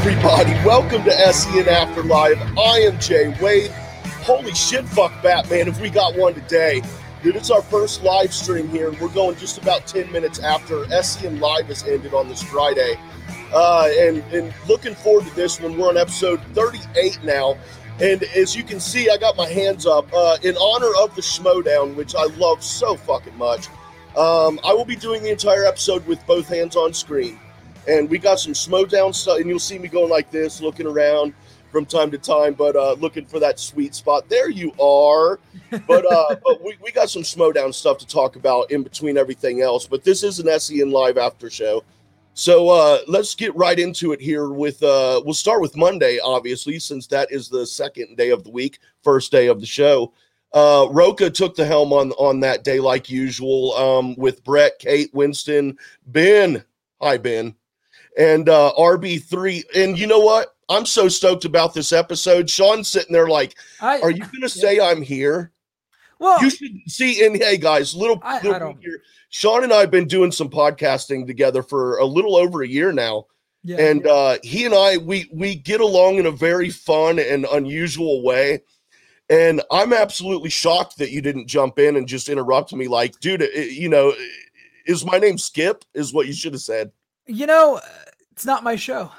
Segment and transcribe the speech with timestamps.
[0.00, 0.52] Everybody.
[0.64, 2.40] Welcome to SEN Afterlife.
[2.56, 3.72] I am Jay Wade.
[4.22, 6.82] Holy shit, fuck Batman, if we got one today.
[7.20, 11.40] Dude, it's our first live stream here, we're going just about 10 minutes after SEN
[11.40, 12.94] Live has ended on this Friday.
[13.52, 15.76] Uh, and, and looking forward to this one.
[15.76, 17.58] We're on episode 38 now.
[18.00, 21.22] And as you can see, I got my hands up uh, in honor of the
[21.22, 23.66] Schmodown, which I love so fucking much.
[24.16, 27.40] Um, I will be doing the entire episode with both hands on screen.
[27.88, 31.32] And we got some Schmodown stuff, and you'll see me going like this, looking around
[31.70, 34.28] from time to time, but uh, looking for that sweet spot.
[34.28, 35.38] There you are.
[35.86, 39.62] But uh, but we, we got some Schmodown stuff to talk about in between everything
[39.62, 39.86] else.
[39.86, 41.82] But this is an SEN live after show.
[42.34, 44.50] So uh, let's get right into it here.
[44.50, 48.50] With uh, we'll start with Monday, obviously, since that is the second day of the
[48.50, 50.12] week, first day of the show.
[50.52, 55.12] Uh, Rocha took the helm on on that day, like usual, um, with Brett, Kate,
[55.12, 56.64] Winston, Ben.
[57.02, 57.54] Hi, Ben,
[58.18, 59.64] and uh, RB three.
[59.74, 60.54] And you know what?
[60.68, 62.50] I'm so stoked about this episode.
[62.50, 65.52] Sean's sitting there like, I, "Are you going to say I'm here?"
[66.18, 67.24] well, You should see.
[67.24, 69.00] And hey, guys, little, I- I little don't- here.
[69.30, 72.92] Sean and I have been doing some podcasting together for a little over a year
[72.92, 73.26] now
[73.62, 77.44] yeah, and uh, he and I we we get along in a very fun and
[77.52, 78.60] unusual way.
[79.28, 82.88] And I'm absolutely shocked that you didn't jump in and just interrupt me.
[82.88, 84.14] Like, dude, you know,
[84.86, 85.84] is my name Skip?
[85.92, 86.92] Is what you should have said.
[87.26, 87.80] you know,
[88.38, 89.10] it's not my show.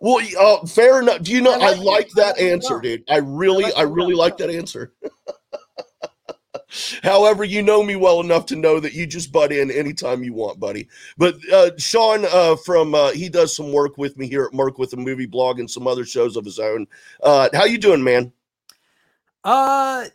[0.00, 1.22] Well, uh, fair enough.
[1.22, 1.52] Do you know?
[1.52, 1.84] I I like it.
[1.84, 3.04] like that answer, dude.
[3.08, 4.92] I really, like I really like that answer.
[7.04, 10.34] However, you know me well enough to know that you just butt in anytime you
[10.34, 10.88] want, buddy.
[11.16, 14.76] But uh, Sean uh, from uh, he does some work with me here at Merc
[14.76, 16.88] with a movie blog and some other shows of his own.
[17.22, 18.32] Uh, how you doing, man?
[19.44, 20.06] Uh,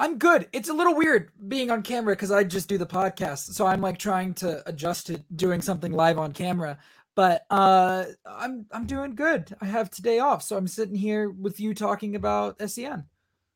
[0.00, 0.48] I'm good.
[0.52, 3.82] It's a little weird being on camera because I just do the podcast, so I'm
[3.82, 6.78] like trying to adjust to doing something live on camera.
[7.16, 9.54] But uh, I'm I'm doing good.
[9.60, 13.04] I have today off, so I'm sitting here with you talking about SEN.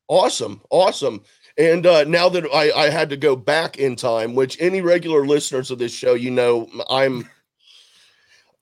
[0.07, 1.23] Awesome, awesome.
[1.57, 5.25] And uh, now that I, I had to go back in time, which any regular
[5.25, 7.27] listeners of this show, you know, I'm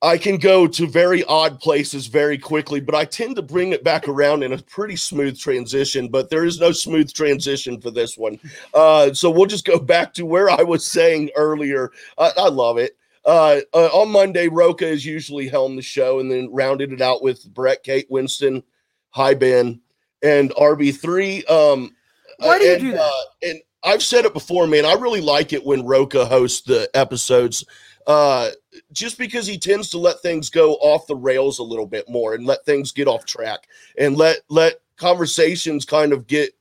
[0.01, 3.85] I can go to very odd places very quickly, but I tend to bring it
[3.85, 6.09] back around in a pretty smooth transition.
[6.09, 8.39] But there is no smooth transition for this one,
[8.73, 11.91] uh, so we'll just go back to where I was saying earlier.
[12.17, 12.97] I, I love it.
[13.25, 17.23] Uh, uh, on Monday, Roca is usually helmed the show, and then rounded it out
[17.23, 18.63] with Brett, Kate, Winston,
[19.11, 19.79] Hi Ben,
[20.21, 21.49] and RB3.
[21.49, 21.95] Um,
[22.39, 23.01] Why do you and, do that?
[23.01, 24.85] Uh, and I've said it before, man.
[24.85, 27.65] I really like it when Roca hosts the episodes,
[28.07, 28.49] uh,
[28.91, 32.33] just because he tends to let things go off the rails a little bit more
[32.33, 33.67] and let things get off track
[33.97, 36.53] and let let conversations kind of get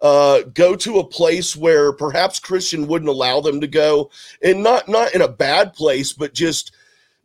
[0.00, 4.10] uh, go to a place where perhaps Christian wouldn't allow them to go,
[4.42, 6.74] and not not in a bad place, but just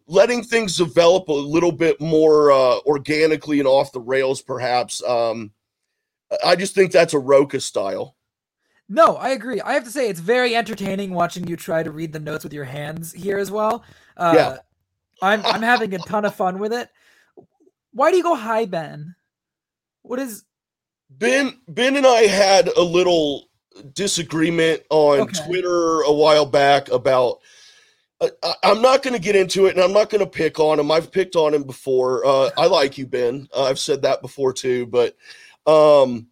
[0.07, 5.03] letting things develop a little bit more uh, organically and off the rails, perhaps.
[5.03, 5.51] Um,
[6.43, 8.15] I just think that's a Roca style.
[8.87, 9.61] No, I agree.
[9.61, 12.53] I have to say it's very entertaining watching you try to read the notes with
[12.53, 13.83] your hands here as well.
[14.17, 14.57] Uh, Yeah.
[15.21, 16.89] I'm I'm having a ton of fun with it.
[17.91, 19.15] Why do you go high, Ben?
[20.01, 20.43] What is
[21.09, 23.49] Ben Ben and I had a little
[23.93, 25.45] disagreement on Okay.
[25.45, 27.39] Twitter a while back about.
[28.21, 30.59] I- I, I'm not going to get into it, and I'm not going to pick
[30.59, 30.91] on him.
[30.91, 32.25] I've picked on him before.
[32.25, 33.47] Uh, I like you, Ben.
[33.55, 35.15] Uh, I've said that before too, but
[35.65, 36.27] um,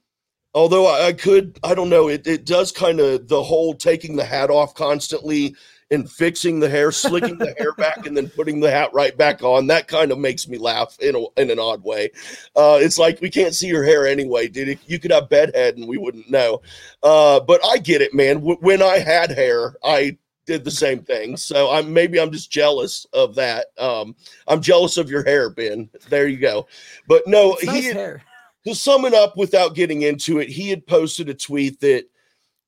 [0.53, 2.09] although I, I could, I don't know.
[2.09, 5.55] It it does kind of the whole taking the hat off constantly
[5.89, 9.41] and fixing the hair, slicking the hair back, and then putting the hat right back
[9.43, 9.67] on.
[9.67, 12.11] That kind of makes me laugh in a, in an odd way.
[12.55, 14.79] Uh, it's like we can't see your hair anyway, dude.
[14.85, 16.61] You could have bedhead and we wouldn't know.
[17.03, 18.35] Uh, but I get it, man.
[18.37, 21.37] W- when I had hair, I did the same thing.
[21.37, 23.67] So I'm maybe I'm just jealous of that.
[23.77, 24.15] Um,
[24.47, 25.89] I'm jealous of your hair, Ben.
[26.09, 26.67] There you go.
[27.07, 28.23] But no, he had- hair?
[28.65, 32.05] to sum it up without getting into it, he had posted a tweet that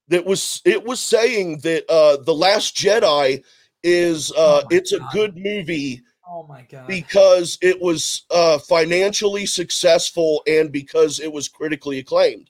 [0.10, 3.44] that was it was saying that uh the last Jedi
[3.84, 6.86] is uh Oh it's a good movie Oh my god.
[6.88, 12.50] because it was uh financially successful and because it was critically acclaimed.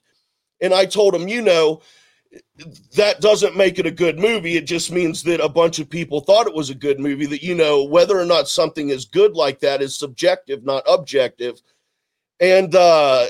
[0.60, 1.80] And I told him, you know,
[2.94, 4.56] that doesn't make it a good movie.
[4.56, 7.26] It just means that a bunch of people thought it was a good movie.
[7.26, 11.60] That, you know, whether or not something is good like that is subjective, not objective.
[12.38, 13.26] And, uh,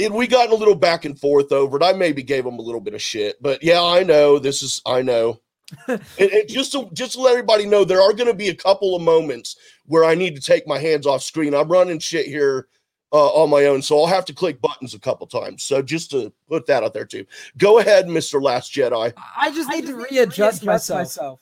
[0.00, 1.82] and we got a little back and forth over it.
[1.82, 4.80] I maybe gave him a little bit of shit, but yeah, I know this is,
[4.86, 5.40] I know.
[5.88, 8.54] and, and just to just to let everybody know, there are going to be a
[8.54, 9.56] couple of moments
[9.86, 11.54] where I need to take my hands off screen.
[11.54, 12.66] I'm running shit here
[13.12, 15.62] uh, on my own, so I'll have to click buttons a couple times.
[15.62, 17.24] So just to put that out there too.
[17.56, 19.12] Go ahead, Mister Last Jedi.
[19.36, 20.98] I just need to just readjust, readjust myself.
[20.98, 21.40] myself.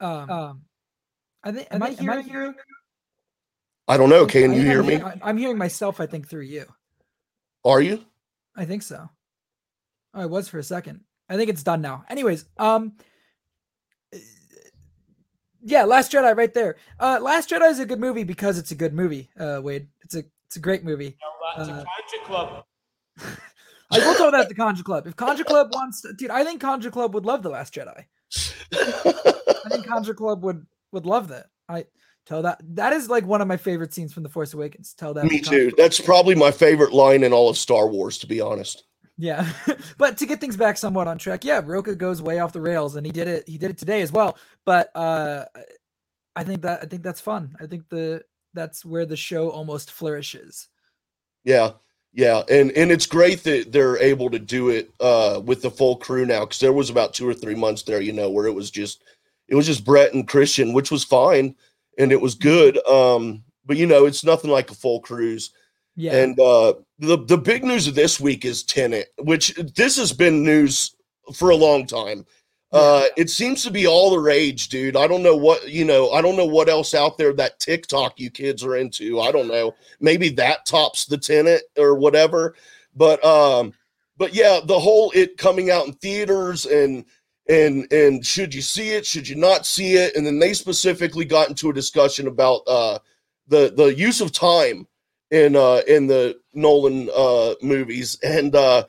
[0.00, 0.62] Um, Um,
[1.42, 2.74] I think am am I I hearing hearing you?
[3.88, 4.26] I don't know.
[4.26, 5.02] Can you hear I'm, me?
[5.22, 6.00] I'm hearing myself.
[6.00, 6.66] I think through you.
[7.64, 8.04] Are you?
[8.56, 9.08] I think so.
[10.14, 11.00] Oh, it was for a second.
[11.28, 12.04] I think it's done now.
[12.10, 12.92] Anyways, um,
[15.62, 16.76] yeah, Last Jedi right there.
[17.00, 19.30] Uh, Last Jedi is a good movie because it's a good movie.
[19.38, 21.16] Uh, Wade, it's a it's a great movie.
[21.56, 22.64] No, Uh, a Club.
[23.90, 25.06] I will tell that at the Kanjiklub.
[25.06, 28.04] If Kanjiklub wants, to, dude, I think Kanjiklub would love the Last Jedi.
[28.74, 31.46] I think Kanjiklub would would love that.
[31.68, 31.86] I
[32.26, 34.94] tell that that is like one of my favorite scenes from The Force Awakens.
[34.94, 35.72] Tell that Me too.
[35.76, 38.84] That's probably my favorite line in all of Star Wars, to be honest.
[39.18, 39.48] Yeah,
[39.98, 42.96] but to get things back somewhat on track, yeah, Roka goes way off the rails,
[42.96, 43.48] and he did it.
[43.48, 44.38] He did it today as well.
[44.64, 45.44] But uh,
[46.34, 47.54] I think that I think that's fun.
[47.60, 50.68] I think the that's where the show almost flourishes.
[51.44, 51.72] Yeah,
[52.12, 55.96] yeah, and and it's great that they're able to do it uh, with the full
[55.96, 58.54] crew now because there was about two or three months there, you know, where it
[58.54, 59.02] was just
[59.48, 61.54] it was just Brett and Christian, which was fine
[61.98, 62.84] and it was good.
[62.86, 65.50] Um, but you know, it's nothing like a full cruise.
[65.94, 70.12] Yeah, And uh, the the big news of this week is Tenet, which this has
[70.12, 70.96] been news
[71.34, 72.24] for a long time.
[72.72, 74.96] Uh, it seems to be all the rage, dude.
[74.96, 76.10] I don't know what you know.
[76.10, 79.20] I don't know what else out there that TikTok you kids are into.
[79.20, 79.74] I don't know.
[80.00, 82.54] Maybe that tops the Tenet or whatever.
[82.96, 83.74] But um,
[84.16, 87.04] but yeah, the whole it coming out in theaters and
[87.48, 89.04] and and should you see it?
[89.04, 90.14] Should you not see it?
[90.16, 92.98] And then they specifically got into a discussion about uh
[93.48, 94.86] the the use of time
[95.30, 98.84] in uh in the Nolan uh movies and uh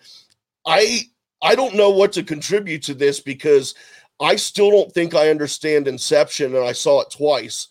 [0.66, 1.02] I
[1.42, 3.74] I don't know what to contribute to this because
[4.20, 7.70] I still don't think I understand Inception and I saw it twice.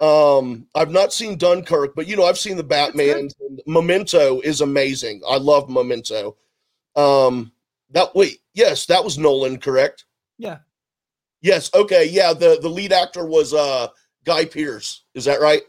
[0.00, 3.28] Um I've not seen Dunkirk, but you know I've seen the Batman.
[3.66, 5.22] Memento is amazing.
[5.28, 6.36] I love Memento.
[6.96, 7.52] Um
[7.90, 10.04] that wait, yes, that was Nolan, correct?
[10.38, 10.58] Yeah,
[11.40, 13.88] Yes, okay, yeah, the the lead actor was uh
[14.24, 15.04] Guy Pearce.
[15.14, 15.62] Is that right?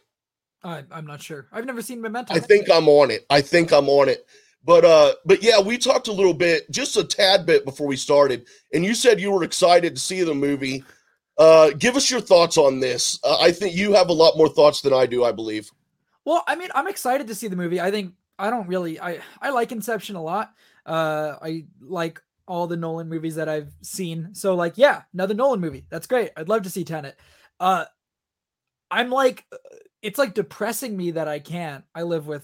[0.64, 1.48] I, I'm not sure.
[1.54, 2.34] I've never seen Memento.
[2.34, 3.26] I think I'm on it.
[3.30, 4.26] I think I'm on it.
[4.64, 7.96] But uh but yeah, we talked a little bit, just a tad bit before we
[7.96, 10.84] started, and you said you were excited to see the movie.
[11.38, 13.20] Uh give us your thoughts on this.
[13.24, 15.70] Uh, I think you have a lot more thoughts than I do, I believe.
[16.26, 17.80] Well, I mean, I'm excited to see the movie.
[17.80, 20.52] I think I don't really I I like Inception a lot.
[20.86, 24.34] Uh I like all the Nolan movies that I've seen.
[24.34, 25.86] So like, yeah, another Nolan movie.
[25.90, 26.32] That's great.
[26.36, 27.18] I'd love to see Tenet.
[27.60, 27.86] Uh
[28.92, 29.58] I'm like uh,
[30.02, 31.86] it's like depressing me that I can't.
[31.94, 32.44] I live with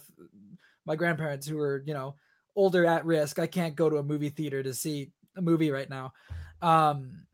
[0.85, 2.15] my grandparents who are, you know,
[2.55, 3.39] older at risk.
[3.39, 6.13] I can't go to a movie theater to see a movie right now.
[6.61, 7.25] Um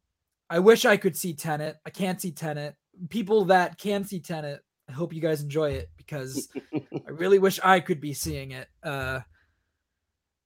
[0.50, 1.78] I wish I could see Tenet.
[1.86, 2.76] I can't see Tenet.
[3.10, 7.60] People that can see Tenet, I hope you guys enjoy it because I really wish
[7.64, 8.68] I could be seeing it.
[8.84, 9.22] Uh,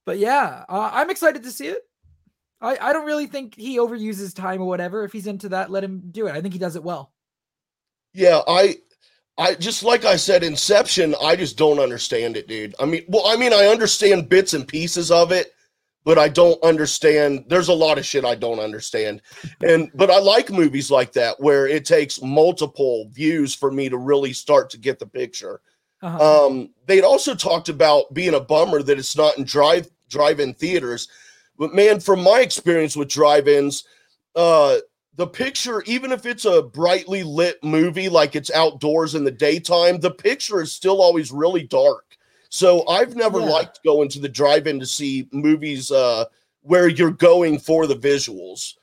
[0.05, 1.81] but yeah, uh, I'm excited to see it.
[2.65, 5.03] I, I don't really think he overuses time or whatever.
[5.03, 6.31] If he's into that, let him do it.
[6.31, 7.11] I think he does it well.
[8.13, 8.77] Yeah, I
[9.37, 12.73] I just like I said, Inception, I just don't understand it, dude.
[12.79, 15.53] I mean, well, I mean, I understand bits and pieces of it,
[16.05, 17.45] but I don't understand.
[17.49, 19.21] There's a lot of shit I don't understand.
[19.61, 23.97] And but I like movies like that where it takes multiple views for me to
[23.97, 25.61] really start to get the picture.
[26.01, 26.47] Uh-huh.
[26.47, 31.07] Um, they'd also talked about being a bummer that it's not in drive drive-in theaters.
[31.57, 33.85] But man, from my experience with drive-ins,
[34.35, 34.77] uh,
[35.15, 39.99] the picture, even if it's a brightly lit movie, like it's outdoors in the daytime,
[39.99, 42.17] the picture is still always really dark.
[42.49, 43.45] So I've never Yeah.
[43.47, 46.25] liked going to the drive-in to see movies uh,
[46.61, 48.73] where you're going for the visuals.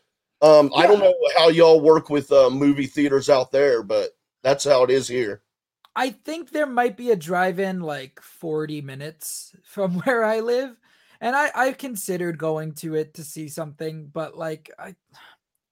[0.40, 4.64] Um, I don't know how y'all work with uh, movie theaters out there, but that's
[4.64, 5.42] how it is here.
[5.94, 10.76] I think there might be a drive-in like 40 minutes from where I live,
[11.22, 14.94] and I I've considered going to it to see something, but like I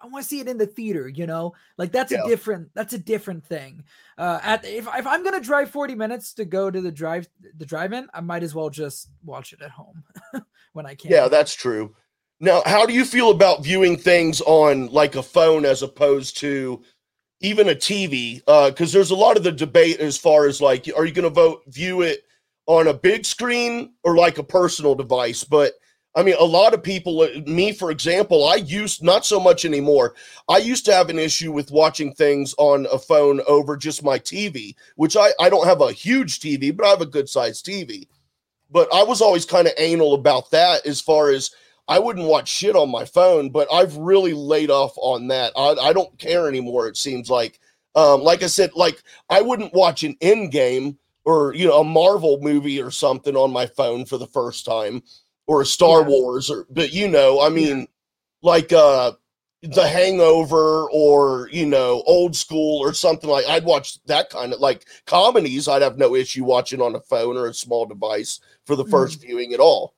[0.02, 1.52] I want to see it in the theater, you know?
[1.76, 2.24] Like that's Yeah.
[2.24, 3.84] a different that's a different thing.
[4.16, 7.28] Uh at if if I'm going to drive 40 minutes to go to the drive
[7.58, 10.02] the drive-in, I might as well just watch it at home
[10.72, 11.10] when I can.
[11.10, 11.94] Yeah, that's true.
[12.40, 16.82] Now, how do you feel about viewing things on like a phone as opposed to
[17.40, 18.40] even a TV?
[18.46, 21.30] Because there's a lot of the debate as far as like, are you going to
[21.30, 22.24] vote view it
[22.70, 25.42] on a big screen or like a personal device?
[25.42, 25.72] But
[26.14, 29.64] I mean, a lot of people, uh, me for example, I used not so much
[29.64, 30.14] anymore.
[30.48, 34.18] I used to have an issue with watching things on a phone over just my
[34.18, 37.66] TV, which I, I don't have a huge TV, but I have a good sized
[37.66, 38.06] TV.
[38.70, 41.50] But I was always kind of anal about that as far as
[41.88, 45.52] I wouldn't watch shit on my phone, but I've really laid off on that.
[45.56, 47.58] I, I don't care anymore, it seems like.
[47.96, 51.84] Um, like I said, like I wouldn't watch an end game or you know a
[51.84, 55.02] Marvel movie or something on my phone for the first time
[55.46, 56.08] or a Star Yeah.
[56.08, 57.86] Wars or but you know, I mean
[58.42, 59.12] like uh
[59.62, 63.46] The Hangover or you know Old School or something like.
[63.46, 65.68] I'd watch that kind of like comedies.
[65.68, 69.18] I'd have no issue watching on a phone or a small device for the 1st
[69.18, 69.22] Mhm.
[69.22, 69.94] viewing at all.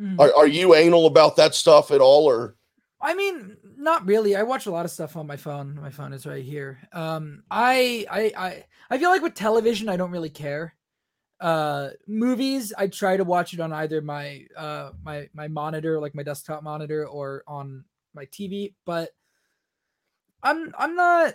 [0.00, 0.18] Mhm.
[0.18, 2.56] Are, are you anal about that stuff at all, or
[3.00, 4.36] I mean, not really.
[4.36, 5.78] I watch a lot of stuff on my phone.
[5.80, 6.78] My phone is right here.
[6.92, 10.74] Um, I, I, I, I feel like with television, I don't really care.
[11.40, 16.14] Uh, movies, I try to watch it on either my, uh, my, my monitor, like
[16.14, 18.74] my desktop monitor, or on my TV.
[18.86, 19.10] But
[20.42, 21.34] I'm, I'm not,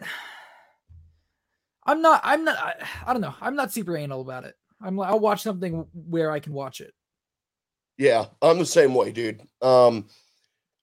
[1.90, 2.58] I'm not, I'm not.
[2.58, 2.74] I,
[3.08, 3.34] I don't know.
[3.42, 4.56] I'm not super anal about it.
[4.82, 4.96] I'm.
[4.96, 6.94] like, I'll watch something where I can watch it.
[7.98, 9.42] Yeah, I'm the same way, dude.
[9.62, 10.08] Um,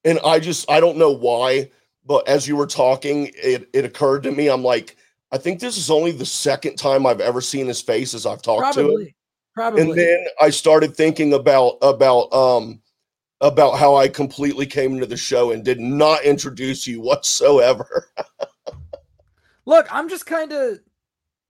[0.07, 1.69] and I just I don't know why,
[2.05, 4.47] but as you were talking, it it occurred to me.
[4.47, 4.95] I'm like,
[5.31, 8.41] I think this is only the second time I've ever seen his face as I've
[8.41, 8.85] talked to him.
[8.87, 9.15] Probably.
[9.53, 9.81] Probably.
[9.81, 12.81] And then I started thinking about about um
[13.41, 18.09] about how I completely came into the show and did not introduce you whatsoever.
[19.65, 20.79] Look, I'm just kind of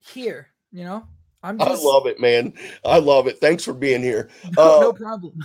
[0.00, 1.06] here, you know.
[1.42, 2.52] I'm I just love it, man.
[2.84, 3.38] I love it.
[3.38, 4.28] Thanks for being here.
[4.56, 5.38] no, Uh, no problem.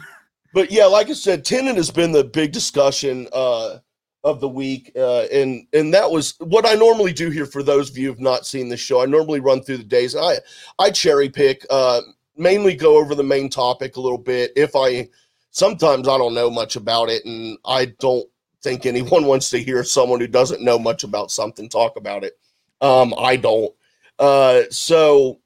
[0.54, 3.80] But yeah, like I said, Tenet has been the big discussion uh,
[4.24, 7.46] of the week, uh, and and that was what I normally do here.
[7.46, 10.16] For those of you who've not seen the show, I normally run through the days.
[10.16, 10.36] I
[10.80, 12.02] I cherry pick, uh,
[12.38, 14.52] mainly go over the main topic a little bit.
[14.56, 15.10] If I
[15.52, 18.28] sometimes I don't know much about it, and I don't
[18.62, 22.38] think anyone wants to hear someone who doesn't know much about something talk about it.
[22.80, 23.74] Um, I don't.
[24.20, 25.40] Uh, so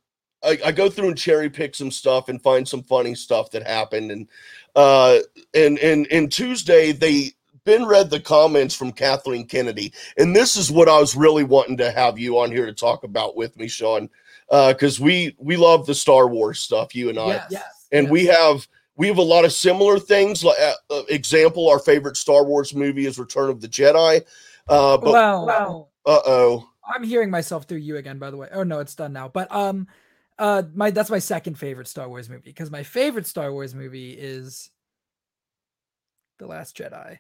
[0.44, 3.66] I, I go through and cherry pick some stuff and find some funny stuff that
[3.66, 4.12] happened.
[4.12, 4.28] And
[4.78, 5.20] uh,
[5.54, 7.32] and and and Tuesday they
[7.66, 11.76] Ben read the comments from Kathleen Kennedy, and this is what I was really wanting
[11.78, 14.10] to have you on here to talk about with me, Sean,
[14.50, 18.06] Uh, because we we love the Star Wars stuff, you and I, yes, yes, and
[18.06, 18.12] yes.
[18.12, 20.44] we have we have a lot of similar things.
[20.44, 24.22] Like uh, uh, example, our favorite Star Wars movie is Return of the Jedi.
[24.70, 28.48] Uh, but well, uh oh, I'm hearing myself through you again, by the way.
[28.54, 29.28] Oh no, it's done now.
[29.28, 29.88] But um,
[30.40, 34.12] uh, my that's my second favorite Star Wars movie because my favorite Star Wars movie
[34.12, 34.70] is
[36.40, 37.18] The Last Jedi,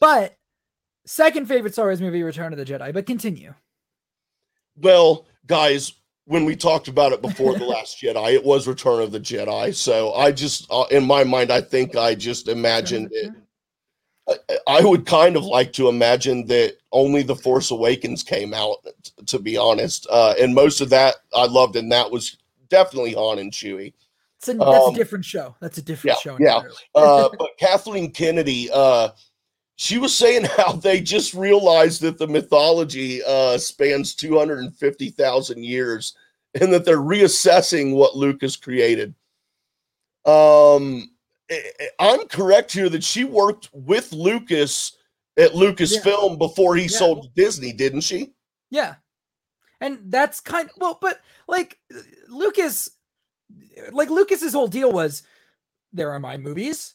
[0.00, 0.34] but
[1.04, 2.92] second favorite Star Wars movie, Return of the Jedi.
[2.92, 3.54] But continue.
[4.78, 5.92] Well, guys,
[6.26, 9.74] when we talked about it before the last Jedi, it was Return of the Jedi.
[9.74, 13.32] So I just, uh, in my mind, I think I just imagined it.
[14.28, 18.78] I- I would kind of like to imagine that only The Force Awakens came out,
[19.04, 20.04] t- to be honest.
[20.10, 22.36] Uh, and most of that I loved, and that was
[22.68, 23.92] definitely Han and Chewie.
[24.38, 25.56] It's a, that's Um, a different show.
[25.60, 26.36] That's a different yeah, show.
[26.40, 26.62] yeah.
[26.94, 29.10] Uh, but Kathleen Kennedy, uh,
[29.76, 36.14] she was saying how they just realized that the mythology uh, spans 250,000 years
[36.60, 39.14] and that they're reassessing what Lucas created.
[40.24, 41.10] Um,
[41.50, 44.92] I- I- I'm correct here that she worked with Lucas
[45.36, 46.98] at Lucasfilm before he Yeah.
[46.98, 48.32] sold to Disney, didn't she?
[48.70, 48.96] Yeah.
[49.80, 51.78] And that's kind of, well, but like
[52.28, 52.90] Lucas,
[53.92, 55.22] like Lucas's whole deal was
[55.92, 56.94] there are my movies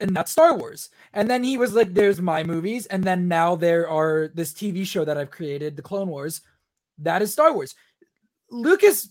[0.00, 0.88] and that's Star Wars.
[1.12, 2.86] And then he was like, there's my movies.
[2.86, 6.40] And then now there are this TV show that I've created, The Clone Wars.
[6.98, 7.74] That is Star Wars.
[8.50, 9.08] Lucas,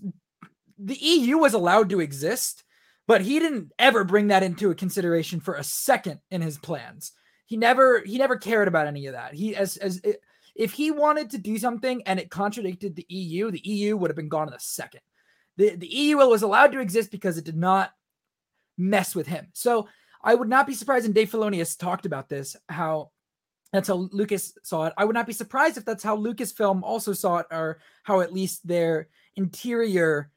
[0.77, 2.63] the EU was allowed to exist,
[3.07, 7.13] but he didn't ever bring that into a consideration for a second in his plans.
[7.45, 9.33] He never he never cared about any of that.
[9.33, 10.01] He as as
[10.59, 14.17] if he wanted to do something and it contradicted the EU, the EU would have
[14.17, 14.99] been gone in a second.
[15.55, 17.91] The the EU was allowed to exist because it did not
[18.77, 19.47] mess with him.
[19.53, 19.87] So
[20.21, 23.11] I would not be surprised, and Dave Filoni has talked about this, how
[23.71, 24.93] that's how Lucas saw it.
[24.97, 28.33] I would not be surprised if that's how Lucasfilm also saw it, or how at
[28.33, 30.29] least their interior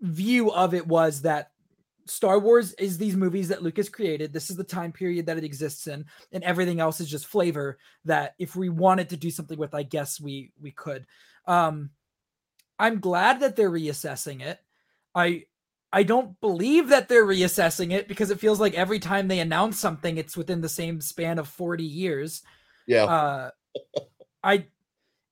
[0.00, 1.51] view of it was that
[2.06, 4.32] Star Wars is these movies that Lucas created.
[4.32, 7.78] This is the time period that it exists in, and everything else is just flavor
[8.04, 11.06] that if we wanted to do something with, I guess we we could.
[11.46, 11.90] Um
[12.78, 14.58] I'm glad that they're reassessing it.
[15.14, 15.44] I
[15.92, 19.78] I don't believe that they're reassessing it because it feels like every time they announce
[19.78, 22.42] something, it's within the same span of 40 years.
[22.86, 23.04] Yeah.
[23.04, 23.50] Uh,
[24.42, 24.66] I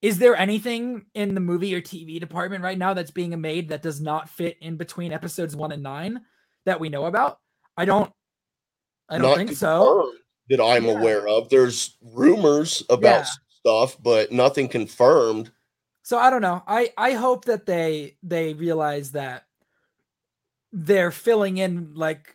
[0.02, 3.82] is there anything in the movie or TV department right now that's being made that
[3.82, 6.22] does not fit in between episodes one and nine
[6.66, 7.38] that we know about?
[7.76, 8.12] I don't.
[9.08, 10.12] I don't Not think so.
[10.48, 10.92] That I'm Yeah.
[10.92, 11.48] aware of.
[11.48, 13.30] There's rumors about Yeah.
[13.48, 15.52] stuff, but nothing confirmed.
[16.02, 16.62] So I don't know.
[16.66, 19.44] I I hope that they they realize that
[20.72, 22.34] they're filling in like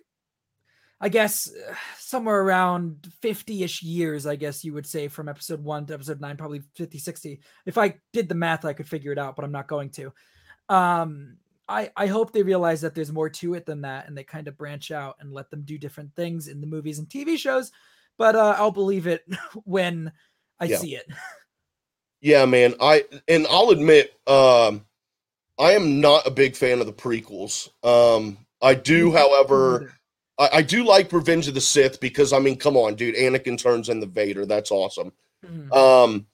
[1.02, 1.50] I guess
[1.98, 6.38] somewhere around 50ish years, I guess you would say from episode 1 to episode 9
[6.38, 7.42] probably 50 60.
[7.66, 10.14] If I did the math I could figure it out, but I'm not going to.
[10.70, 14.24] Um I I hope they realize that there's more to it than that and they
[14.24, 17.38] kind of branch out and let them do different things in the movies and TV
[17.38, 17.72] shows,
[18.18, 19.26] but uh I'll believe it
[19.64, 20.12] when
[20.60, 20.78] I Yeah.
[20.78, 21.08] see it.
[22.22, 22.74] Yeah, man.
[22.82, 24.84] I and I'll admit, um,
[25.60, 27.70] I am not a big fan of the prequels.
[27.84, 29.94] Um, I do, however,
[30.40, 33.60] I, I do like Revenge of the Sith because I mean, come on, dude, Anakin
[33.60, 34.46] turns into Vader.
[34.48, 35.12] That's awesome.
[35.46, 35.72] Mhm.
[35.72, 36.26] Um,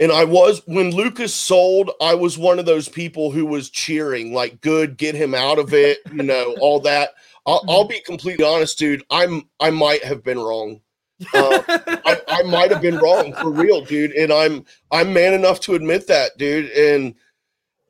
[0.00, 4.32] and I was when Lucas sold, I was one of those people who was cheering,
[4.32, 7.10] like, "Good, get him out of it," you know, all that.
[7.46, 9.02] I'll, I'll be completely honest, dude.
[9.10, 10.80] I'm I might have been wrong.
[11.34, 15.58] uh, I, I might have been wrong for real, dude, and I'm I'm man enough
[15.60, 16.70] to admit that, dude.
[16.70, 17.14] And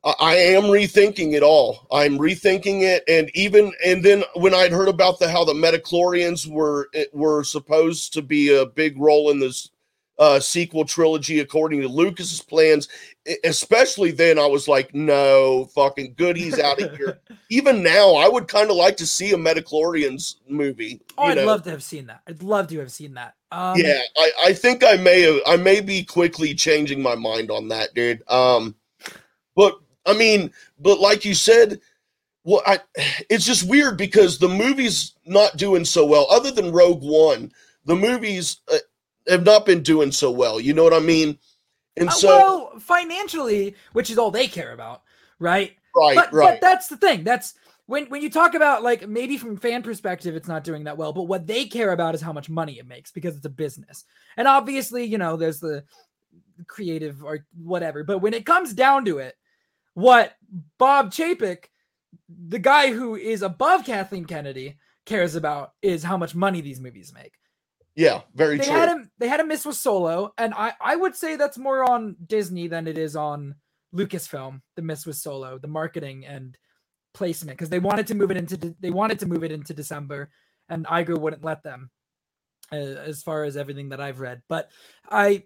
[0.03, 1.87] I, I am rethinking it all.
[1.91, 6.47] I'm rethinking it, and even and then when I'd heard about the how the midi-chlorians
[6.47, 9.69] were were supposed to be a big role in this
[10.19, 12.89] uh, sequel trilogy according to Lucas's plans,
[13.45, 17.21] especially then I was like, no, fucking good, he's out of here.
[17.49, 21.01] Even now, I would kind of like to see a midi-chlorians movie.
[21.17, 21.45] oh, I'd know?
[21.45, 22.21] love to have seen that.
[22.27, 23.35] I'd love to have seen that.
[23.51, 27.49] Um, yeah, I, I think I may have I may be quickly changing my mind
[27.49, 28.21] on that, dude.
[28.29, 28.75] Um
[29.55, 31.79] but I mean, but like you said,
[32.43, 32.79] well I
[33.29, 37.51] it's just weird because the movie's not doing so well other than Rogue One.
[37.85, 38.77] The movies uh,
[39.27, 40.59] have not been doing so well.
[40.59, 41.37] You know what I mean?
[41.97, 45.03] And uh, so well, financially, which is all they care about,
[45.39, 45.75] right?
[45.95, 46.53] right, but, right.
[46.53, 47.23] but that's the thing.
[47.23, 50.97] That's when when you talk about like maybe from fan perspective, it's not doing that
[50.97, 51.13] well.
[51.13, 54.05] But what they care about is how much money it makes because it's a business.
[54.37, 55.83] And obviously, you know, there's the
[56.67, 58.03] creative or whatever.
[58.03, 59.35] But when it comes down to it,
[59.93, 60.33] what
[60.77, 61.65] Bob Chapek,
[62.29, 67.11] the guy who is above Kathleen Kennedy, cares about is how much money these movies
[67.13, 67.33] make
[67.95, 68.73] yeah, very they true.
[68.73, 71.89] had him they had a miss with solo and i i would say that's more
[71.89, 73.55] on disney than it is on
[73.93, 76.57] lucasfilm the miss with solo the marketing and
[77.13, 80.29] placement because they wanted to move it into they wanted to move it into december
[80.69, 81.89] and Iger wouldn't let them
[82.71, 84.69] uh, as far as everything that i've read but
[85.09, 85.43] i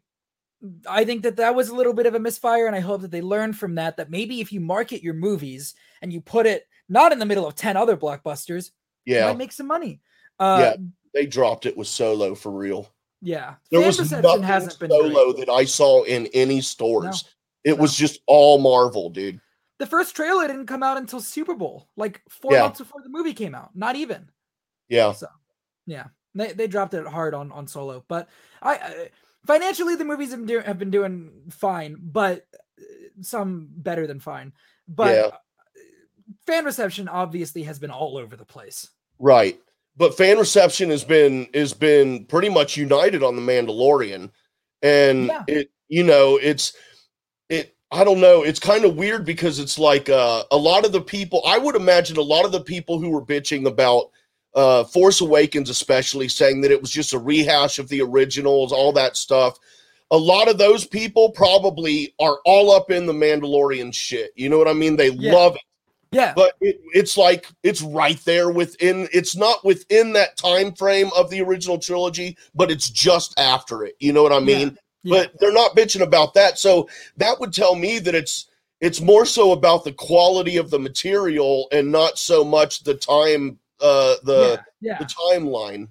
[0.88, 3.12] i think that that was a little bit of a misfire and i hope that
[3.12, 6.68] they learn from that that maybe if you market your movies and you put it
[6.90, 8.72] not in the middle of 10 other blockbusters
[9.06, 10.02] you yeah, might make some money
[10.40, 10.84] uh Yeah.
[11.14, 12.90] They dropped it with solo for real.
[13.22, 15.14] yeah There Fan was reception nothing hasn't been great.
[15.14, 17.26] solo that I saw in any stores.
[17.64, 17.82] it no.
[17.82, 19.40] was just all Marvel, dude.
[19.80, 22.64] the first trailer didn't come out until Super Bowl, like four Yeah.
[22.64, 23.76] months before the movie came out.
[23.76, 24.30] Not even.
[24.90, 25.28] Yeah, So,
[25.86, 28.28] Yeah, they they dropped it hard on on Solo, but
[28.62, 29.10] I, I
[29.46, 32.46] financially the movies have been, do, have been doing fine, but
[32.80, 32.84] uh,
[33.22, 34.54] some better than fine.
[34.88, 35.22] But Yeah.
[35.28, 35.38] uh,
[36.46, 38.90] fan reception obviously has been all over the place.
[39.20, 39.60] right.
[39.96, 44.32] But fan reception has been has been pretty much united on the Mandalorian,
[44.82, 45.44] and Yeah.
[45.48, 46.74] it you know it's
[47.50, 50.92] it I don't know it's kind of weird because it's like uh, a lot of
[50.92, 54.10] the people I would imagine a lot of the people who were bitching about
[54.56, 58.94] uh, Force Awakens especially saying that it was just a rehash of the originals all
[58.94, 59.60] that stuff.
[60.12, 64.32] A lot of those people probably are all up in the Mandalorian shit.
[64.36, 64.96] You know what I mean?
[64.96, 65.34] They Yeah.
[65.34, 65.62] love it.
[66.14, 71.10] Yeah, but it, it's like it's right there within it's not within that time frame
[71.16, 73.96] of the original trilogy but it's just after it.
[74.00, 74.78] You know what i mean?
[75.04, 75.24] Yeah.
[75.24, 76.58] but they're not bitching about that.
[76.58, 78.48] So that would tell me that it's
[78.80, 83.60] it's more so about the quality of the material and not so much the time
[83.82, 84.98] uh the yeah, yeah.
[85.00, 85.90] the timeline.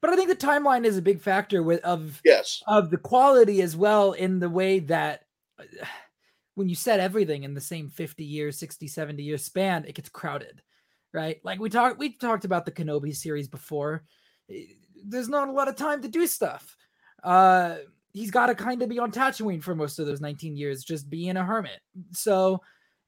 [0.00, 2.62] But I think the timeline is a big factor with of yes.
[2.66, 5.24] of the quality as well in the way that
[5.58, 5.86] uh,
[6.56, 10.08] when you set everything in the same 50 years 60 70 year span it gets
[10.08, 10.60] crowded
[11.16, 11.40] right?
[11.42, 14.04] Like we talked we talked about the kenobi series before.
[14.50, 14.64] Eh,
[15.02, 16.76] there's not a lot of time to do stuff.
[17.24, 17.76] Uh
[18.12, 21.10] he's got to kind of be on Tatooine for most of those 19 years just
[21.10, 21.80] being a hermit.
[22.12, 22.62] So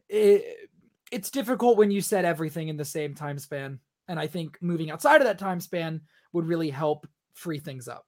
[0.08, 0.68] it,
[1.11, 4.90] it's difficult when you set everything in the same time span and i think moving
[4.90, 6.00] outside of that time span
[6.32, 8.06] would really help free things up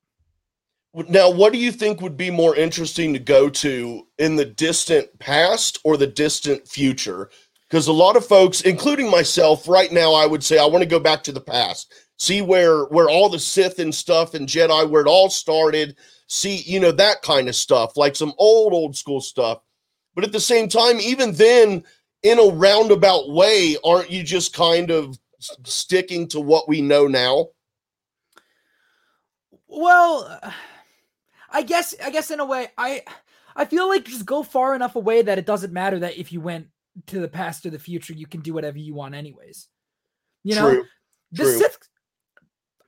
[0.95, 5.19] now what do you think would be more interesting to go to in the distant
[5.19, 7.31] past or the distant future?
[7.69, 10.89] Because a lot of folks including myself right now i would say i want to
[10.89, 11.93] go back to the past.
[12.19, 15.97] See where where all the sith and stuff and jedi where it all started.
[16.27, 19.61] See you know that kind of stuff like some old old school stuff.
[20.15, 21.85] But at the same time even then
[22.23, 25.17] in a roundabout way aren't you just kind of
[25.65, 27.49] sticking to what we know now?
[29.69, 30.51] Well, uh,
[31.51, 33.03] I guess I guess in a way I
[33.57, 36.41] I feel like just go far enough away that it doesn't matter that if you
[36.41, 36.69] went
[37.07, 39.69] to the past or the future, you can do whatever you want anyways.
[40.45, 40.85] You know, true
[41.33, 41.59] the true.
[41.59, 41.79] Sith.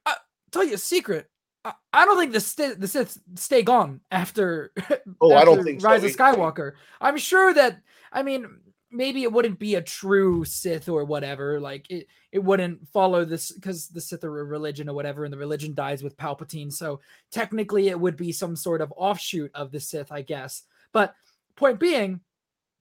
[0.07, 0.14] I
[0.51, 1.29] tell you a secret.
[1.64, 4.72] I, I don't think the Sith, the Sith stay gone after.
[5.20, 6.11] Oh, I don't after think so Rise of.
[6.11, 6.72] Skywalker.
[7.01, 7.81] I'm sure that.
[8.12, 8.48] I mean,
[8.92, 11.59] maybe it wouldn't be a true Sith or whatever.
[11.59, 15.33] Like it, it wouldn't follow this because the Sith are a religion or whatever, and
[15.33, 16.72] the religion dies with Palpatine.
[16.72, 17.00] So
[17.31, 20.62] technically, it would be some sort of offshoot of the Sith, I guess.
[20.92, 21.14] But
[21.57, 22.20] point being,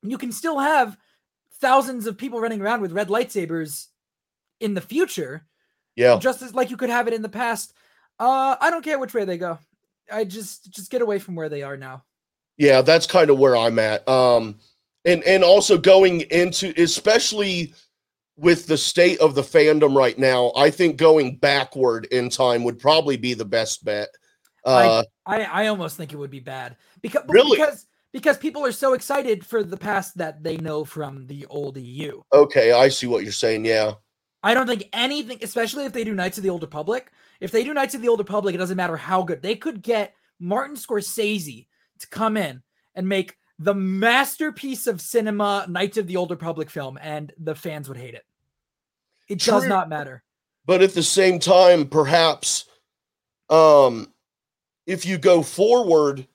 [0.03, 0.97] you can still have
[1.59, 3.87] thousands of people running around with red lightsabers
[4.59, 5.45] in the future.
[5.95, 6.19] Yeah.
[6.19, 7.73] Just as like you could have it in the past.
[8.19, 9.59] Uh, I don't care which way they go.
[10.11, 12.03] I just just get away from where they are now.
[12.57, 14.07] Yeah, that's kind of where I'm at.
[14.07, 14.59] Um,
[15.05, 17.73] and and also going into especially
[18.37, 22.79] with the state of the fandom right now, I think going backward in time would
[22.79, 24.09] probably be the best bet.
[24.65, 27.57] Uh, I, I I almost think it would be bad because Really?
[27.57, 31.77] because because people are so excited for the past that they know from the old
[31.77, 32.21] EU.
[32.33, 33.65] okay, I see what you're saying.
[33.65, 33.93] Yeah.
[34.43, 37.11] I don't think anything, especially if they do Knights of the Old Republic.
[37.39, 39.41] If they do Knights of the Old Republic, it doesn't matter how good.
[39.43, 41.67] They could get Martin Scorsese
[41.99, 42.63] to come in
[42.95, 47.87] and make the masterpiece of cinema Knights of the Old Republic film, and the fans
[47.87, 48.25] would hate it.
[49.29, 50.23] It does not matter.
[50.65, 52.65] but at the same time perhaps
[53.49, 54.11] um
[54.85, 56.27] if you go forward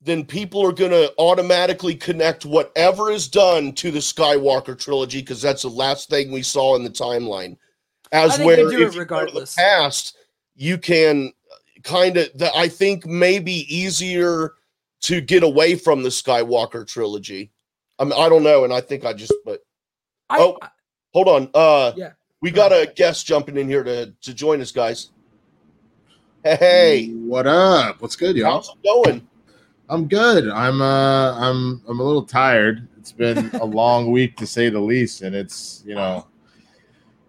[0.00, 5.40] then people are going to automatically connect whatever is done to the skywalker trilogy because
[5.40, 7.56] that's the last thing we saw in the timeline
[8.10, 9.54] as where if you go to the regardless.
[9.54, 10.16] past
[10.56, 11.32] you can
[11.84, 14.54] kind of the, i think maybe easier
[15.02, 17.50] to get away from the skywalker trilogy
[17.98, 19.60] I, mean, I don't know and i think i just but
[20.30, 20.58] I, Oh.
[21.12, 22.12] hold on uh Yeah.
[22.40, 25.10] we got a guest jumping in here to to join us guys
[26.44, 28.00] hey what up?
[28.02, 28.54] What's good, y'all?
[28.54, 29.26] how's it going
[29.88, 30.48] I'm good.
[30.48, 32.88] I'm uh I'm I'm a little tired.
[32.98, 36.26] It's been a long week to say the least, and it's you know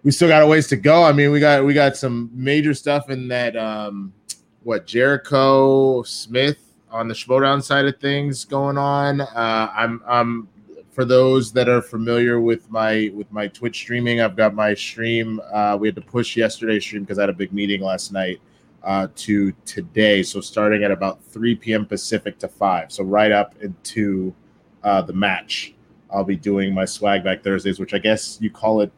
[0.04, 1.04] we still got a ways to go.
[1.04, 4.14] I mean, we got we got some major stuff in that um
[4.62, 9.20] what Jericho Smith on the Schmodown side of things going on.
[9.22, 10.48] Uh I'm I'm
[10.94, 15.42] for those that are familiar with my with my Twitch streaming, I've got my stream.
[15.52, 18.40] Uh, we had to push yesterday's stream because I had a big meeting last night
[18.84, 20.22] uh, to today.
[20.22, 21.86] So starting at about 3 p.m.
[21.86, 22.92] Pacific to 5.
[22.92, 24.36] So right up into
[24.84, 25.74] uh, the match,
[26.12, 28.92] I'll be doing my swag back Thursdays, which I guess you call it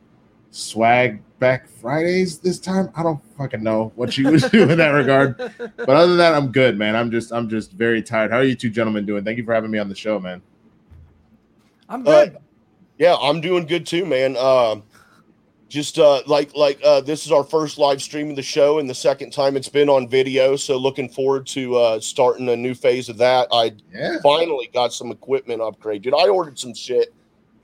[0.52, 2.90] swag back Fridays this time.
[2.96, 5.38] I don't fucking know what you would do in that regard.
[5.78, 6.96] But other than that, I'm good, man.
[6.96, 8.32] I'm just I'm just very tired.
[8.32, 9.24] How are you two gentlemen doing?
[9.24, 10.42] Thank you for having me on the show, man.
[11.88, 12.38] I'm Uh, good.
[12.98, 14.82] yeah i'm doing good too man um
[15.70, 18.90] just uh like like uh this is our first live stream of the show and
[18.90, 22.74] the second time it's been on video so looking forward to uh starting a new
[22.74, 24.18] phase of that i Yeah.
[24.24, 27.14] finally got some equipment upgrade dude i ordered some shit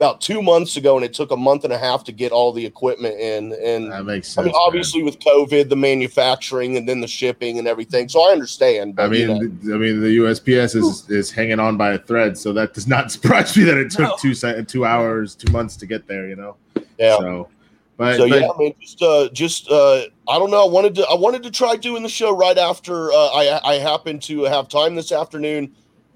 [0.02, 2.52] about two months ago and it took a month and a half to get all
[2.52, 4.38] the equipment in and That makes sense.
[4.38, 8.08] I mean, obviously with COVID, the manufacturing and then the shipping and everything.
[8.08, 8.96] So I understand.
[8.96, 9.06] man.
[9.06, 11.98] I But, you mean, know, I mean, the USPS is is hanging on by a
[11.98, 14.16] thread, so that does not surprise me that it took No.
[14.20, 16.28] two se- two hours, two months to get there.
[16.28, 16.56] You know.
[16.98, 17.18] yeah.
[17.18, 17.48] So,
[17.96, 20.64] but, so but yeah, I mean, just uh, just uh, I don't know.
[20.66, 23.74] I wanted to I wanted to try doing the show right after uh, I I
[23.74, 25.72] happened to have time this afternoon,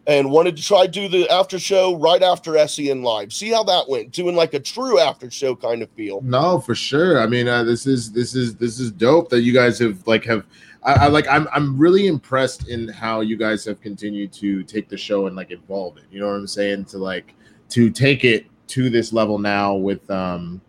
[0.07, 3.33] and wanted to try do the after show right after SEN live.
[3.33, 4.12] See how that went.
[4.12, 6.21] Doing like a true after show kind of feel.
[6.23, 7.21] No, for sure.
[7.21, 10.25] I mean, uh, this is this is this is dope that you guys have like
[10.25, 10.47] have.
[10.85, 11.27] I, I like.
[11.29, 15.35] I'm I'm really impressed in how you guys have continued to take the show and
[15.35, 16.05] like evolve it.
[16.11, 16.85] You know what I'm saying?
[16.87, 17.35] To like
[17.71, 20.61] to take it to this level now with um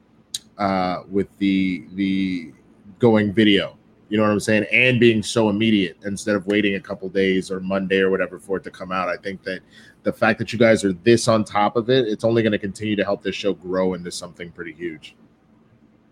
[0.57, 2.51] uh with the the
[2.99, 3.76] going video.
[4.09, 4.65] You know what I'm saying?
[4.71, 8.57] And being so immediate instead of waiting a couple days or Monday or whatever for
[8.57, 9.09] it to come out.
[9.09, 9.59] I think that
[10.03, 12.57] the fact that you guys are this on top of it, it's only going to
[12.59, 15.15] continue to help this show grow into something pretty huge.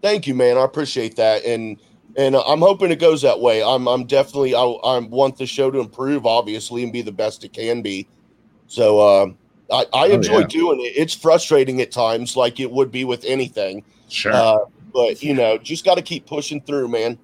[0.02, 0.58] Thank you, man.
[0.58, 1.80] I appreciate that, and
[2.18, 3.64] and I'm hoping it goes that way.
[3.64, 7.44] I'm I'm definitely I I want the show to improve, obviously, and be the best
[7.44, 8.08] it can be.
[8.68, 9.26] So uh,
[9.72, 10.48] I I Oh, enjoy yeah.
[10.48, 10.94] doing it.
[10.96, 13.84] It's frustrating at times, like it would be with anything.
[14.10, 14.34] Sure.
[14.34, 14.58] Uh,
[14.94, 17.18] but you know, just got to keep pushing through, man.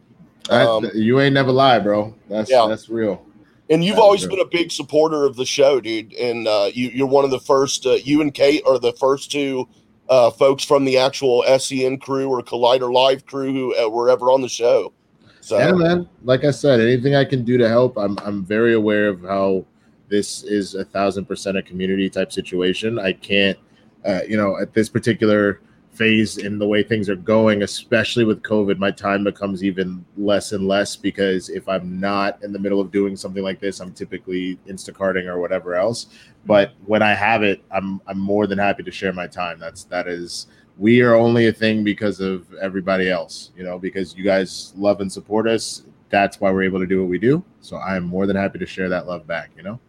[0.51, 2.13] Um, you ain't never lie, bro.
[2.29, 2.67] That's Yeah.
[2.67, 3.25] that's real.
[3.69, 6.13] And you've always been a big supporter of the show, dude.
[6.15, 7.85] And uh, you, you're one of the first.
[7.85, 9.65] Uh, you and Kate are the first two
[10.09, 14.29] uh, folks from the actual SEN crew or Collider Live crew who uh, were ever
[14.29, 14.91] on the show.
[15.39, 16.09] So Yeah, man.
[16.23, 19.65] Like I said, anything I can do to help, I'm I'm very aware of how
[20.09, 22.99] this is a thousand percent a community type situation.
[22.99, 23.57] I can't,
[24.05, 25.61] uh, you know, at this particular
[26.01, 30.51] phase in the way things are going, especially with COVID, my time becomes even less
[30.51, 33.93] and less because if I'm not in the middle of doing something like this, I'm
[33.93, 36.05] typically Instacarting or whatever else.
[36.05, 36.47] Mm-hmm.
[36.47, 39.59] But when I have it, I'm I'm more than happy to share my time.
[39.59, 40.47] That's that is
[40.79, 45.01] we are only a thing because of everybody else, you know, because you guys love
[45.01, 45.83] and support us.
[46.09, 47.43] That's why we're able to do what we do.
[47.59, 49.79] So I am more than happy to share that love back, you know?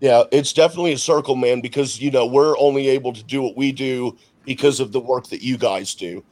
[0.00, 3.56] Yeah, it's definitely a circle, man, because you know we're only able to do what
[3.56, 6.22] we do because of the work that you guys do.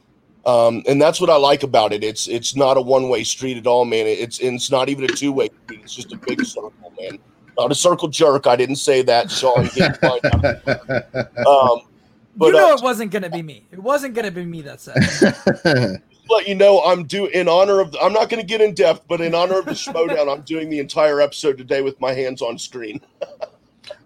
[0.45, 2.03] Um, and that's what I like about it.
[2.03, 4.07] It's it's not a one way street at all, man.
[4.07, 5.81] It's it's not even a two way street.
[5.83, 7.17] It's just a big circle, man.
[7.57, 8.47] Not a circle jerk.
[8.47, 9.59] I didn't say that, Sean.
[11.47, 11.87] um,
[12.35, 13.63] but, you know, uh, it wasn't going to be me.
[13.71, 16.01] It wasn't going to be me that said.
[16.29, 17.95] let you know I'm do in honor of.
[18.01, 20.69] I'm not going to get in depth, but in honor of the Schmodown, I'm doing
[20.69, 23.01] the entire episode today with my hands on screen.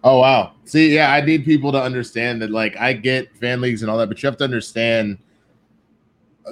[0.04, 0.54] oh wow!
[0.66, 2.52] See, yeah, I need people to understand that.
[2.52, 5.18] Like, I get fan leagues and all that, but you have to understand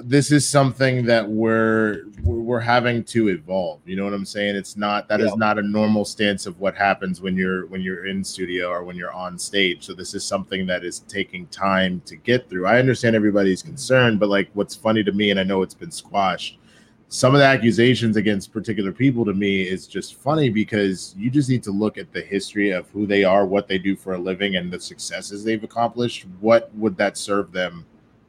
[0.02, 4.76] this is something that we're we're having to evolve you know what i'm saying it's
[4.76, 5.26] not that yeah.
[5.26, 8.84] is not a normal stance of what happens when you're when you're in studio or
[8.84, 12.66] when you're on stage so this is something that is taking time to get through
[12.66, 15.90] i understand everybody's concern but like what's funny to me and i know it's been
[15.90, 16.58] squashed
[17.08, 21.48] some of the accusations against particular people to me is just funny because you just
[21.48, 24.18] need to look at the history of who they are what they do for a
[24.18, 27.86] living and the successes they've accomplished what would that serve them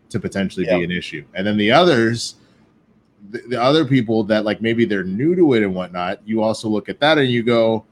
[0.09, 1.25] to potentially be an issue.
[1.33, 2.35] And then the others,
[3.29, 6.69] the, the, other people that like maybe they're new to it and whatnot, you also
[6.69, 7.85] look at that and you go,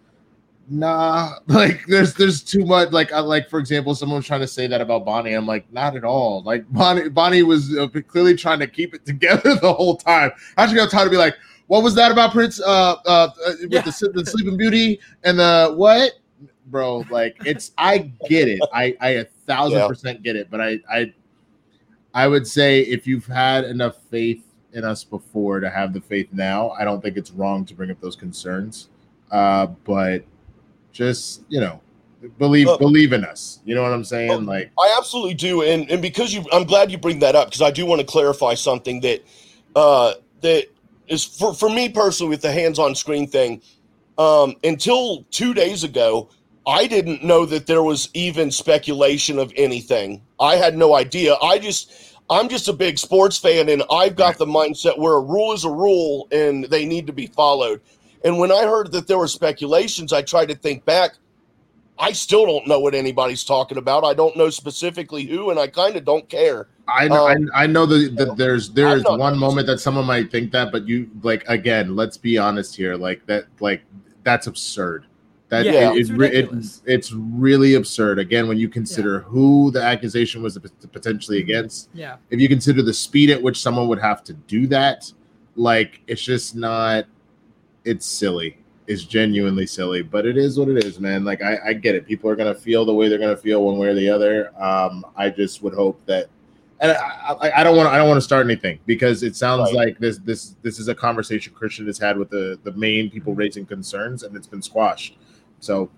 [0.70, 2.92] nah, like there's there's too much.
[2.92, 5.34] Like I, like for example, someone was trying to say that about Bonnie.
[5.34, 6.44] I'm like, not at all.
[6.44, 10.32] Like Bonnie Bonnie was uh, clearly trying to keep it together the whole time.
[10.58, 11.36] I actually got time to be like,
[11.68, 12.62] what was that about Prince?
[12.62, 13.30] Uh, uh, uh
[13.62, 13.82] with yeah.
[13.82, 16.14] the, the Sleeping Beauty and the what?
[16.68, 18.60] Bro, like it's I get it.
[18.74, 19.88] I I a thousand yeah.
[19.88, 21.14] percent get it, but I I
[22.14, 26.28] I would say if you've had enough faith in us before to have the faith
[26.32, 28.90] now, I don't think it's wrong to bring up those concerns.
[29.32, 30.24] Uh, but
[30.96, 31.80] just you know,
[32.40, 33.60] believe uh, believe in us.
[33.66, 34.32] You know what I'm saying?
[34.32, 37.50] Uh, like I absolutely do, and and because you, I'm glad you bring that up
[37.50, 39.24] because I do want to clarify something that
[39.76, 40.68] uh, that
[41.08, 43.62] is for for me personally with the hands-on screen thing.
[44.18, 46.30] Um, until two days ago,
[46.66, 50.22] I didn't know that there was even speculation of anything.
[50.40, 51.36] I had no idea.
[51.36, 55.22] I just I'm just a big sports fan and I've got the mindset where a
[55.22, 57.82] rule is a rule and they need to be followed.
[58.26, 61.12] And when I heard that there were speculations, I tried to think back.
[61.98, 64.04] I still don't know what anybody's talking about.
[64.04, 66.68] I don't know specifically who, and I kind of don't care.
[66.88, 70.06] I know, um, I, I, know that, that there's there is one moment that someone
[70.06, 71.96] might think that, but you like again.
[71.96, 72.96] Let's be honest here.
[72.96, 73.84] Like that, like
[74.24, 75.06] that's absurd.
[75.50, 78.20] That yeah, it, it, it, it's really absurd.
[78.20, 79.30] Again, when you consider yeah.
[79.30, 80.58] who the accusation was
[80.92, 81.50] potentially mm-hmm.
[81.50, 82.18] against, yeah.
[82.32, 85.12] If you consider the speed at which someone would have to do that,
[85.56, 87.06] like it's just not.
[87.86, 88.58] It's silly.
[88.88, 91.24] It's genuinely silly, but it is what it is, man.
[91.24, 92.06] Like I, I get it.
[92.06, 94.52] People are gonna feel the way they're gonna feel one way or the other.
[94.62, 96.30] Um, I just would hope that
[96.80, 99.72] and I, I, I, don't want I don't want to start anything because it sounds
[99.74, 99.88] right.
[99.88, 103.32] like this this this is a conversation Christian has had with the the main people
[103.32, 103.40] mm-hmm.
[103.40, 105.18] raising concerns and it's been squashed.
[105.60, 105.90] So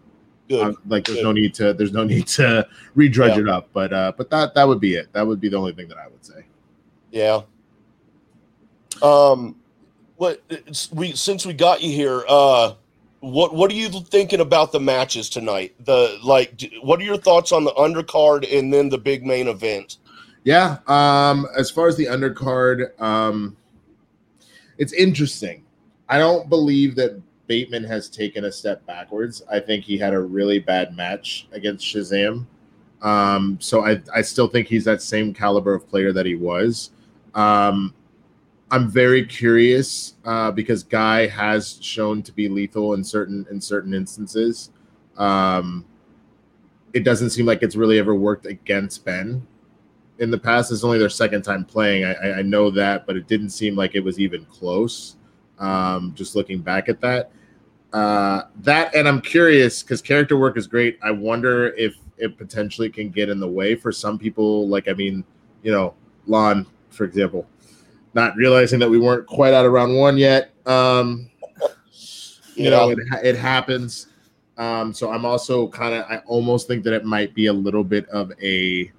[0.52, 1.24] uh, like there's Good.
[1.24, 3.42] no need to there's no need to redrudge yeah.
[3.42, 3.70] it up.
[3.74, 5.12] But uh but that that would be it.
[5.14, 6.46] That would be the only thing that I would say.
[7.12, 7.42] Yeah.
[9.02, 9.56] Um
[10.18, 10.42] what
[10.94, 12.74] we since we got you here, uh
[13.20, 15.74] what what are you thinking about the matches tonight?
[15.86, 19.98] The like what are your thoughts on the undercard and then the big main event?
[20.44, 23.56] Yeah, um as far as the undercard, um
[24.78, 25.64] it's interesting.
[26.10, 29.42] I don't believe that Bateman has taken a step backwards.
[29.50, 32.46] I think he had a really bad match against Shazam.
[33.02, 36.92] Um, so I, I still think he's that same caliber of player that he was.
[37.34, 37.94] Um,
[38.70, 43.94] I'm very curious uh, because Guy has shown to be lethal in certain in certain
[43.94, 44.72] instances.
[45.18, 45.86] Um,
[46.94, 49.46] it doesn't seem like it's really ever worked against Ben
[50.20, 50.72] in the past.
[50.72, 52.06] It's only their second time playing.
[52.06, 55.16] I, I know that, but it didn't seem like it was even close.
[55.60, 57.32] Um, just looking back at that,
[57.94, 61.00] uh, that and I'm curious because character work is great.
[61.02, 64.68] I wonder if it potentially can get in the way for some people.
[64.68, 65.24] Like, I mean,
[65.64, 65.94] you know,
[66.26, 67.48] Lon, for example,
[68.14, 70.52] not realizing that we weren't quite out of round one yet.
[70.66, 71.30] Um,
[72.56, 72.70] you yeah.
[72.72, 74.08] know, it, it happens.
[74.58, 77.84] Um, so I'm also kind of, I almost think that it might be a little
[77.84, 78.92] bit of a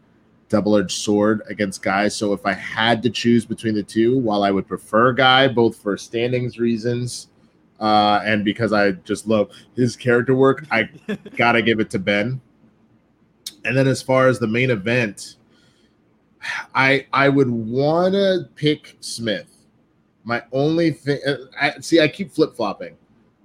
[0.48, 2.16] double-edged sword against guys.
[2.16, 5.76] So if I had to choose between the two, while I would prefer Guy both
[5.76, 7.28] for standings reasons
[7.80, 10.88] uh, and because I just love his character work, I
[11.36, 12.40] gotta give it to Ben.
[13.64, 15.36] And then as far as the main event,
[16.74, 19.66] I I would want to pick Smith.
[20.24, 22.96] My only thing, uh, I, see, I keep flip flopping.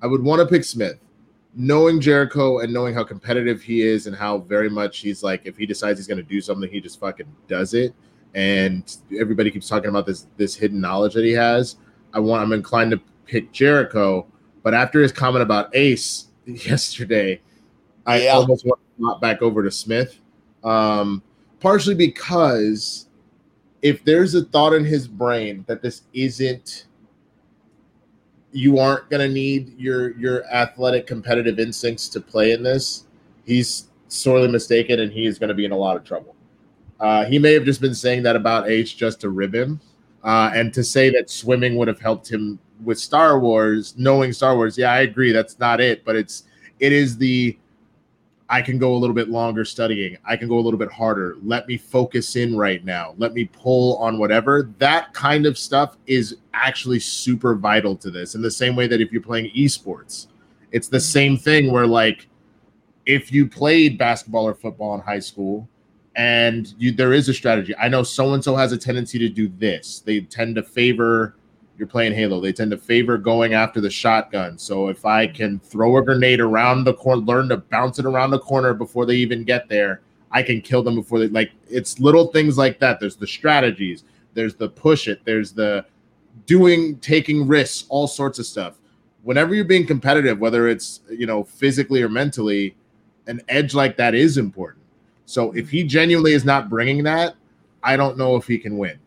[0.01, 0.99] I would want to pick Smith,
[1.55, 5.55] knowing Jericho and knowing how competitive he is and how very much he's like, if
[5.55, 7.93] he decides he's going to do something, he just fucking does it.
[8.33, 11.77] And everybody keeps talking about this this hidden knowledge that he has.
[12.13, 12.43] I want.
[12.43, 14.27] I'm inclined to pick Jericho.
[14.61, 17.41] But after his comment about Ace yesterday,
[18.05, 20.19] I almost want to back over to Smith.
[20.63, 21.21] Um,
[21.63, 23.07] partially because
[23.81, 26.87] if there's a thought in his brain that this isn't
[28.51, 33.05] you aren't going to need your your athletic competitive instincts to play in this
[33.45, 36.35] he's sorely mistaken and he is going to be in a lot of trouble.
[36.99, 39.79] Uh, he may have just been saying that about h just to rib him
[40.23, 44.57] uh, and to say that swimming would have helped him with star wars knowing star
[44.57, 44.77] wars.
[44.77, 46.43] Yeah i agree that's not it but it's
[46.81, 47.57] it is the
[48.53, 50.15] I can go a little bit longer studying.
[50.23, 51.37] I can go a little bit harder.
[51.41, 53.15] Let me focus in right now.
[53.17, 54.69] Let me pull on whatever.
[54.77, 58.35] That kind of stuff is actually super vital to this.
[58.35, 60.27] In the same way that if you're playing esports,
[60.71, 61.03] it's the mm-hmm.
[61.03, 62.27] same thing where, like,
[63.07, 65.67] if you played basketball or football in high school
[66.15, 69.29] and you, there is a strategy, I know so and so has a tendency to
[69.29, 70.01] do this.
[70.05, 71.37] They tend to favor
[71.77, 74.57] you're playing Halo, they tend to favor going after the shotgun.
[74.57, 78.31] So if I can throw a grenade around the corner, learn to bounce it around
[78.31, 81.99] the corner before they even get there, I can kill them before they like it's
[81.99, 82.99] little things like that.
[82.99, 85.85] There's the strategies, there's the push it, there's the
[86.45, 88.75] doing taking risks, all sorts of stuff.
[89.23, 92.75] Whenever you're being competitive, whether it's you know physically or mentally,
[93.27, 94.83] an edge like that is important.
[95.25, 97.35] So if he genuinely is not bringing that,
[97.81, 98.99] I don't know if he can win.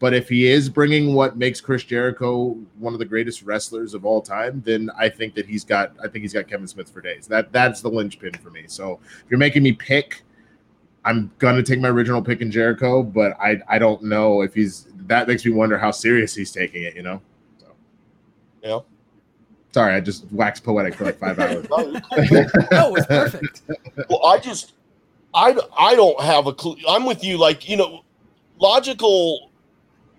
[0.00, 4.04] But if he is bringing what makes Chris Jericho one of the greatest wrestlers of
[4.04, 7.00] all time, then I think that he's got I think he's got Kevin Smith for
[7.00, 7.26] days.
[7.26, 8.64] That that's the linchpin for me.
[8.66, 10.22] So if you're making me pick,
[11.04, 14.86] I'm gonna take my original pick in Jericho, but I I don't know if he's
[15.06, 16.94] that makes me wonder how serious he's taking it.
[16.94, 17.20] You know.
[17.58, 17.66] So.
[18.62, 18.80] Yeah.
[19.72, 21.66] Sorry, I just waxed poetic for like five hours.
[22.70, 23.62] no, it's perfect.
[24.08, 24.74] Well, I just
[25.34, 26.76] I I don't have a clue.
[26.88, 27.36] I'm with you.
[27.36, 28.04] Like you know,
[28.60, 29.47] logical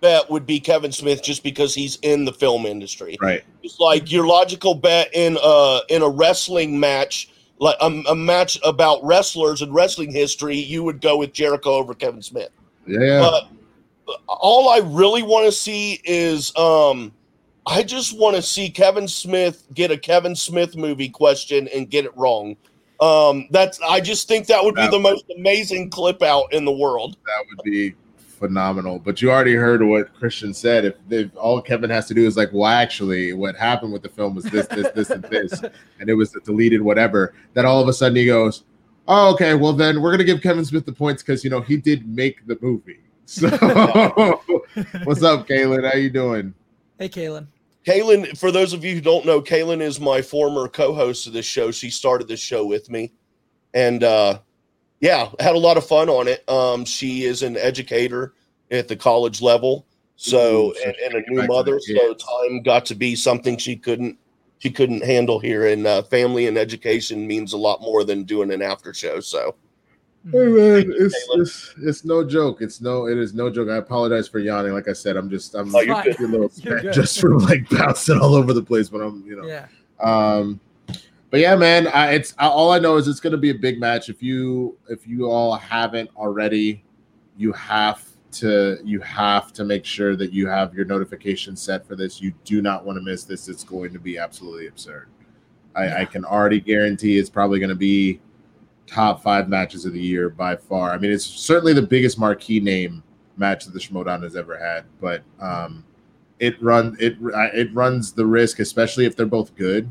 [0.00, 3.16] bet would be Kevin Smith just because he's in the film industry.
[3.20, 3.42] Right.
[3.62, 8.58] It's like your logical bet in a in a wrestling match, like a, a match
[8.64, 12.50] about wrestlers and wrestling history, you would go with Jericho over Kevin Smith.
[12.86, 13.20] Yeah.
[14.06, 17.12] But all I really want to see is um
[17.66, 22.04] I just want to see Kevin Smith get a Kevin Smith movie question and get
[22.06, 22.56] it wrong.
[23.00, 26.64] Um, that's I just think that would be That- the most amazing clip out in
[26.64, 27.16] the world.
[27.26, 27.94] that would be
[28.40, 28.98] phenomenal.
[28.98, 30.84] But you already heard what Christian said.
[30.84, 34.08] If, if all Kevin has to do is like, well, actually, what happened with the
[34.08, 35.60] film was this, this, this, and this,
[36.00, 37.34] and it was the deleted whatever.
[37.54, 38.64] Then all of a sudden he goes,
[39.06, 39.54] "Oh, okay.
[39.54, 42.44] Well, then we're gonna give Kevin Smith the points because you know he did make
[42.46, 43.00] the movie."
[43.30, 43.46] So,
[45.04, 45.88] what's up, Kaylin?
[45.88, 46.52] How you doing?
[46.98, 47.46] Hey, Kaylin.
[47.86, 51.46] Kaylin, for those of you who don't know, Kaylin is my former co-host of this
[51.46, 51.70] show.
[51.70, 53.12] She started this show with me,
[53.72, 54.40] and uh,
[55.00, 56.48] yeah, had a lot of fun on it.
[56.48, 58.34] Um, she is an educator
[58.70, 59.86] at the college level,
[60.16, 61.80] so Ooh, so and, and a new back to the mother.
[61.80, 64.18] So time got to be something she couldn't
[64.58, 68.52] she couldn't handle here, and uh, family and education means a lot more than doing
[68.52, 69.20] an after show.
[69.20, 69.54] So
[70.30, 72.60] Hey man, it's, it's it's no joke.
[72.60, 73.70] It's no it is no joke.
[73.70, 74.74] I apologize for yawning.
[74.74, 76.20] Like I said, I'm just I'm Oh, you're good.
[76.20, 76.92] a little You're good.
[76.92, 78.90] just from like bouncing all over the place.
[78.90, 79.66] But I'm you know Yeah.
[79.98, 80.60] Um,
[81.30, 83.78] but yeah, man, I, it's all I know is it's going to be a big
[83.78, 84.08] match.
[84.08, 86.84] If you if you all haven't already,
[87.36, 91.96] you have to you have to make sure that you have your notification set for
[91.96, 92.20] this.
[92.20, 93.48] You do not want to miss this.
[93.48, 95.08] It's going to be absolutely absurd.
[95.74, 98.20] I, I can already guarantee it's probably going to be
[98.86, 100.90] top five matches of the year by far.
[100.90, 103.04] I mean, it's certainly the biggest marquee name
[103.36, 105.84] match that the Schmodown has ever had, but um,
[106.40, 107.16] it run it
[107.54, 109.90] it runs the risk, especially if they're both good.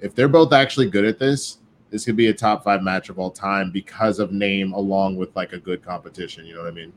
[0.00, 1.58] If they're both actually good at this,
[1.90, 5.34] this could be a top five match of all time because of name, along with
[5.36, 6.46] like a good competition.
[6.46, 6.92] You know what I mean?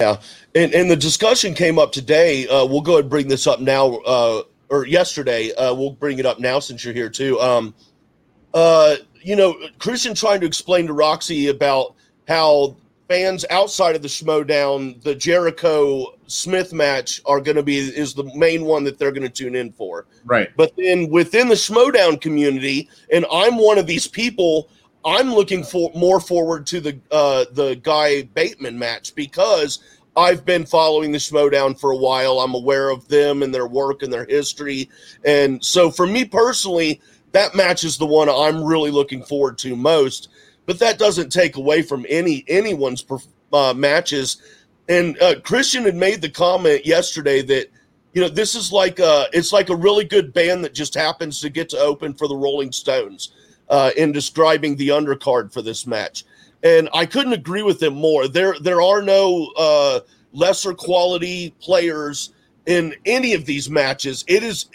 [0.00, 0.20] Yeah.
[0.54, 2.48] And and the discussion came up today.
[2.48, 5.52] Uh, we'll go ahead and bring this up now, uh, or yesterday.
[5.52, 7.38] Uh, we'll bring it up now since you're here too.
[7.40, 7.74] Um,
[8.54, 11.94] uh, you know, Christian trying to explain to Roxy about
[12.26, 12.76] how
[13.08, 18.30] fans outside of the Schmodown, the Jericho Smith match, are going to be is the
[18.34, 20.06] main one that they're going to tune in for.
[20.24, 20.50] Right.
[20.56, 24.68] But then within the Schmodown community, and I'm one of these people,
[25.04, 29.80] I'm looking for more forward to the uh, the Guy Bateman match because
[30.16, 32.40] I've been following the Schmodown for a while.
[32.40, 34.88] I'm aware of them and their work and their history,
[35.24, 37.00] and so for me personally,
[37.32, 40.28] that match is the one I'm really looking forward to most.
[40.66, 43.04] But that doesn't take away from any anyone's
[43.52, 44.38] uh, matches.
[44.88, 47.68] And uh, Christian had made the comment yesterday that
[48.12, 51.40] you know this is like a it's like a really good band that just happens
[51.40, 53.32] to get to open for the rolling stones
[53.68, 56.24] uh, in describing the undercard for this match.
[56.62, 58.28] And i couldn't agree with him more.
[58.28, 60.00] There there are no uh,
[60.32, 62.32] lesser quality players
[62.66, 64.24] in any of these matches.
[64.28, 64.66] It is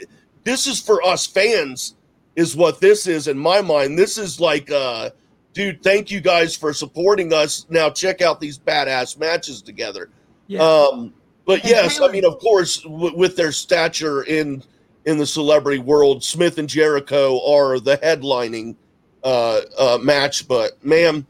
[0.44, 1.96] this is for us fans
[2.36, 3.98] is what this is in my mind.
[3.98, 5.12] This is like uh
[5.60, 7.66] dude, thank you guys for supporting us.
[7.70, 10.10] Now check out these badass matches together.
[10.48, 10.62] Yeah.
[10.62, 11.14] Um,
[11.46, 14.64] but And yes, I mean, of course, w- with their stature in
[15.04, 18.78] in the celebrity world, Smith and Jericho are the headlining
[19.26, 20.48] uh, uh, match.
[20.48, 21.28] But ma'am,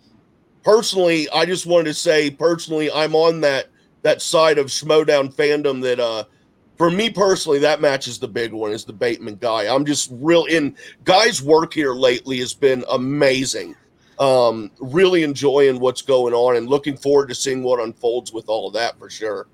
[0.63, 3.69] personally, I just wanted to say, personally, I'm on that
[4.03, 6.25] that side of Schmodown fandom that uh
[6.77, 9.73] for me personally, that match is the big one, is the Bateman guy.
[9.73, 13.75] I'm just real in guys' work here lately has been amazing.
[14.19, 18.67] Um, really enjoying what's going on and looking forward to seeing what unfolds with all
[18.67, 19.47] of that for sure.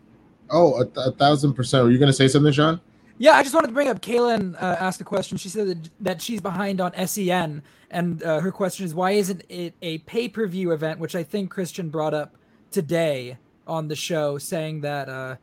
[0.49, 1.84] Oh, a, th- a thousand percent.
[1.84, 2.82] Were you going to say something, Sean?
[3.18, 5.38] Yeah, I just wanted to bring up Kaylin uh, asked a question.
[5.38, 9.43] She said that, that she's behind on SEN, and uh, her question is why isn't
[9.47, 10.99] it a pay per view event?
[10.99, 12.36] Which I think Christian brought up
[12.72, 13.38] today
[13.68, 15.36] on the show, saying that uh,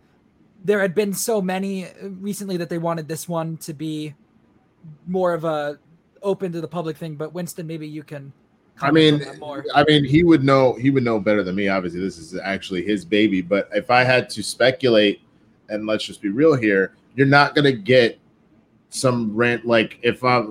[0.63, 4.15] there had been so many uh, recently that they wanted this one to be
[5.07, 5.79] more of a
[6.23, 7.15] open to the public thing.
[7.17, 8.33] But Winston, maybe you can.
[8.81, 9.23] I mean.
[9.75, 10.75] I mean, he would know.
[10.75, 11.69] He would know better than me.
[11.69, 13.41] Obviously, this is actually his baby.
[13.43, 15.21] But if I had to speculate,
[15.69, 18.19] and let's just be real here, you're not gonna get
[18.91, 20.45] some rant like if I.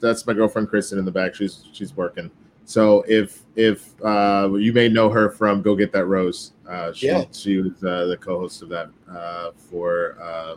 [0.00, 1.34] That's my girlfriend Kristen in the back.
[1.34, 2.30] She's she's working.
[2.66, 7.06] So if if uh, you may know her from Go Get That Rose, uh, she
[7.06, 7.24] Yeah.
[7.32, 10.56] she was uh, the co-host of that uh, for uh,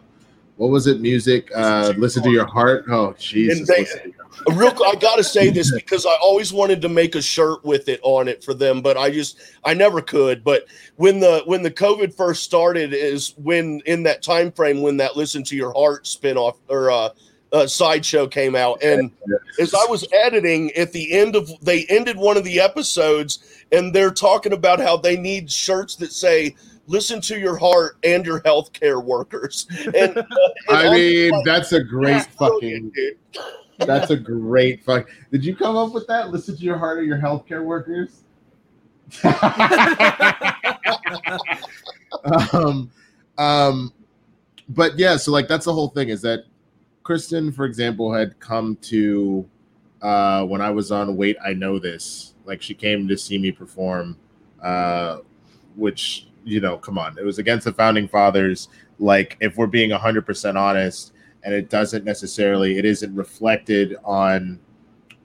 [0.56, 1.02] what was it?
[1.02, 1.50] Music.
[1.56, 2.86] Uh, Listen to your heart.
[2.90, 3.68] Oh Jesus!
[3.70, 7.22] listen to your real I gotta say this because I always wanted to make a
[7.22, 10.44] shirt with it on it for them, but I just I never could.
[10.44, 10.66] But
[10.96, 15.16] when the when the COVID first started is when in that time frame when that
[15.18, 17.10] Listen to Your Heart spinoff or uh,
[17.52, 18.82] uh sideshow came out.
[18.84, 19.12] And
[19.60, 23.94] as I was editing at the end of they ended one of the episodes and
[23.94, 26.56] they're talking about how they need shirts that say
[26.88, 29.68] listen to your heart and your healthcare workers.
[29.98, 30.24] And, uh,
[30.70, 32.92] and I mean, that's a great "Yeah, fucking.
[33.80, 35.08] dude." That's a great fuck.
[35.32, 36.30] Did you come up with that?
[36.30, 38.24] Listen to your heart of your healthcare workers.
[42.54, 42.92] um,
[43.38, 43.94] um,
[44.70, 46.46] but yeah, so like that's the whole thing is that
[47.04, 49.48] Kristen, for example, had come to
[50.02, 52.34] uh, when I was on Wait, I Know This.
[52.46, 54.18] Like she came to see me perform,
[54.62, 55.20] uh,
[55.76, 58.70] which you know, come on, it was against the founding fathers.
[59.00, 61.14] Like if we're being hundred percent honest,
[61.48, 64.60] and it doesn't necessarily, it isn't reflected on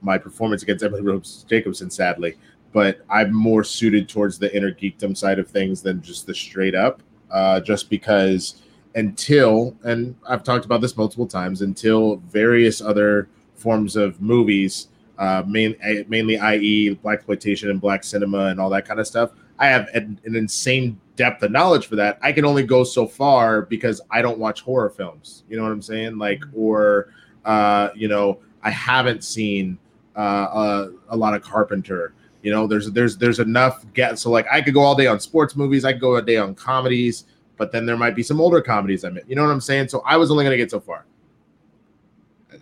[0.01, 2.35] my performance against Emily Rose Jacobson, sadly.
[2.71, 6.75] But I'm more suited towards the inner geekdom side of things than just the straight
[6.75, 7.03] up.
[7.29, 8.61] Uh, just because
[8.95, 14.87] until, and I've talked about this multiple times, until various other forms of movies,
[15.17, 15.75] uh, main,
[16.07, 16.95] mainly i.e.
[16.95, 20.35] black exploitation and black cinema and all that kind of stuff, I have an, an
[20.35, 22.17] insane depth of knowledge for that.
[22.21, 25.43] I can only go so far because I don't watch horror films.
[25.49, 26.17] You know what I'm saying?
[26.17, 27.13] Like, or
[27.45, 29.77] uh, you know, I haven't seen
[30.15, 32.13] uh, uh, a lot of Carpenter.
[32.41, 35.19] You know, there's there's there's enough get so like I could go all day on
[35.19, 37.25] sports movies, I could go a day on comedies,
[37.57, 39.23] but then there might be some older comedies I'm in.
[39.27, 39.87] You know what I'm saying?
[39.87, 41.05] So I was only gonna get so far.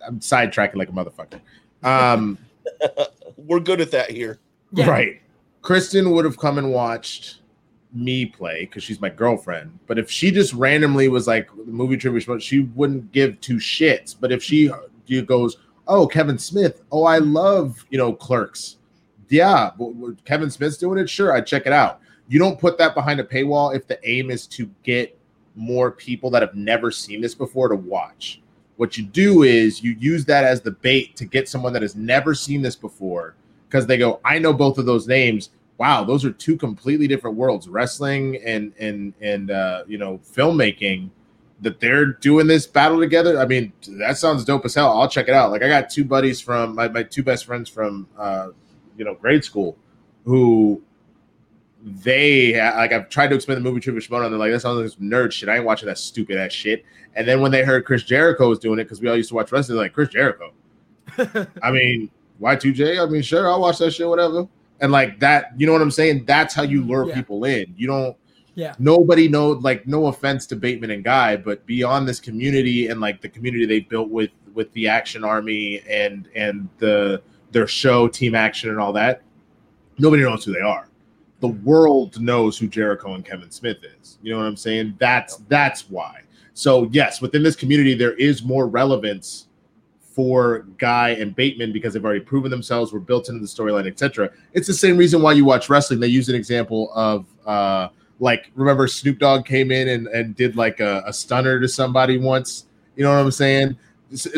[0.06, 1.40] I'm sidetracking like a motherfucker.
[1.82, 2.38] Um,
[3.36, 4.38] We're good at that here.
[4.72, 4.88] Yeah.
[4.88, 5.20] Right.
[5.62, 7.40] Kristen would have come and watched
[7.92, 9.78] me play because she's my girlfriend.
[9.86, 14.16] But if she just randomly was like the movie trivia, she wouldn't give two shits.
[14.18, 14.70] But if she
[15.06, 16.82] she goes, "Oh, Kevin Smith.
[16.90, 18.78] Oh, I love you know Clerks.
[19.28, 21.08] Yeah, but but Kevin Smith's doing it.
[21.08, 22.00] Sure, I check it out.
[22.28, 25.18] You don't put that behind a paywall if the aim is to get
[25.54, 28.41] more people that have never seen this before to watch.
[28.82, 31.94] What you do is you use that as the bait to get someone that has
[31.94, 33.36] never seen this before
[33.68, 35.50] because they go, I know both of those names.
[35.78, 41.10] Wow, those are two completely different worlds, wrestling and and and uh, you know filmmaking.
[41.60, 43.38] That they're doing this battle together.
[43.38, 45.00] I mean, that sounds dope as hell.
[45.00, 45.52] I'll check it out.
[45.52, 48.48] Like I got two buddies from my, my two best friends from uh,
[48.96, 49.76] you know grade school
[50.24, 50.82] who
[51.84, 54.80] they like I've tried to explain the movie Trivia Schmodown, and they're like, that sounds
[54.80, 55.48] like some nerd shit.
[55.48, 56.84] I ain't watching that stupid ass shit.
[57.14, 59.34] And then when they heard Chris Jericho was doing it, because we all used to
[59.34, 60.52] watch wrestling, they're like Chris Jericho.
[61.62, 62.10] I mean,
[62.40, 64.48] Y2J, I mean, sure, I'll watch that shit, whatever.
[64.80, 66.24] And like that, you know what I'm saying?
[66.24, 67.14] That's how you lure Yeah.
[67.14, 67.74] people in.
[67.76, 68.16] You don't
[68.54, 68.74] Yeah.
[68.78, 73.20] nobody know like no offense to Bateman and Guy, but beyond this community and like
[73.20, 77.22] the community they built with with the action army and and the
[77.52, 79.22] their show, team action and all that,
[79.98, 80.88] nobody knows who they are.
[81.42, 84.18] The world knows who Jericho and Kevin Smith is.
[84.22, 84.94] You know what I'm saying?
[84.98, 86.20] That's that's why.
[86.54, 89.48] So yes, within this community, there is more relevance
[90.00, 94.30] for Guy and Bateman because they've already proven themselves, were built into the storyline, etc.
[94.52, 95.98] It's the same reason why you watch wrestling.
[95.98, 97.88] They use an example of uh
[98.20, 102.18] like remember Snoop Dogg came in and, and did like a, a stunner to somebody
[102.18, 102.66] once.
[102.94, 103.76] You know what I'm saying?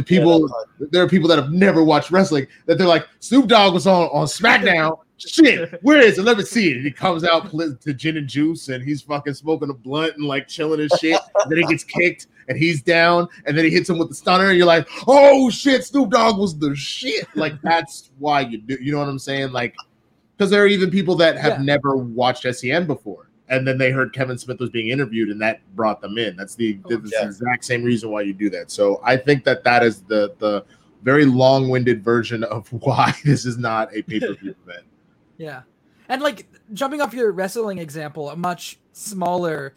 [0.07, 0.49] people
[0.79, 4.09] there are people that have never watched wrestling that they're like Snoop Dogg was on
[4.09, 4.99] on SmackDown.
[5.17, 6.23] Shit, where is it?
[6.23, 6.77] Let me see it.
[6.77, 10.25] And he comes out to gin and juice, and he's fucking smoking a blunt and
[10.27, 11.21] like chilling and shit.
[11.43, 14.15] And then he gets kicked, and he's down, and then he hits him with the
[14.15, 17.27] stunner, and you're like, oh shit, Snoop Dogg was the shit.
[17.37, 18.77] Like that's why you do.
[18.81, 19.53] You know what I'm saying?
[19.53, 19.75] Like,
[20.37, 21.63] because there are even people that have Yeah.
[21.65, 25.61] never watched SEN before, and then they heard Kevin Smith was being interviewed, and that
[25.77, 26.35] brought them in.
[26.37, 27.25] That's the, Oh, the yeah.
[27.27, 28.71] exact same reason why you do that.
[28.73, 30.65] So I think that that is the the
[31.05, 34.87] very long-winded version of why this is not a pay-per-view event.
[35.39, 35.63] Yeah.
[36.09, 39.75] And like jumping off your wrestling example, a much smaller,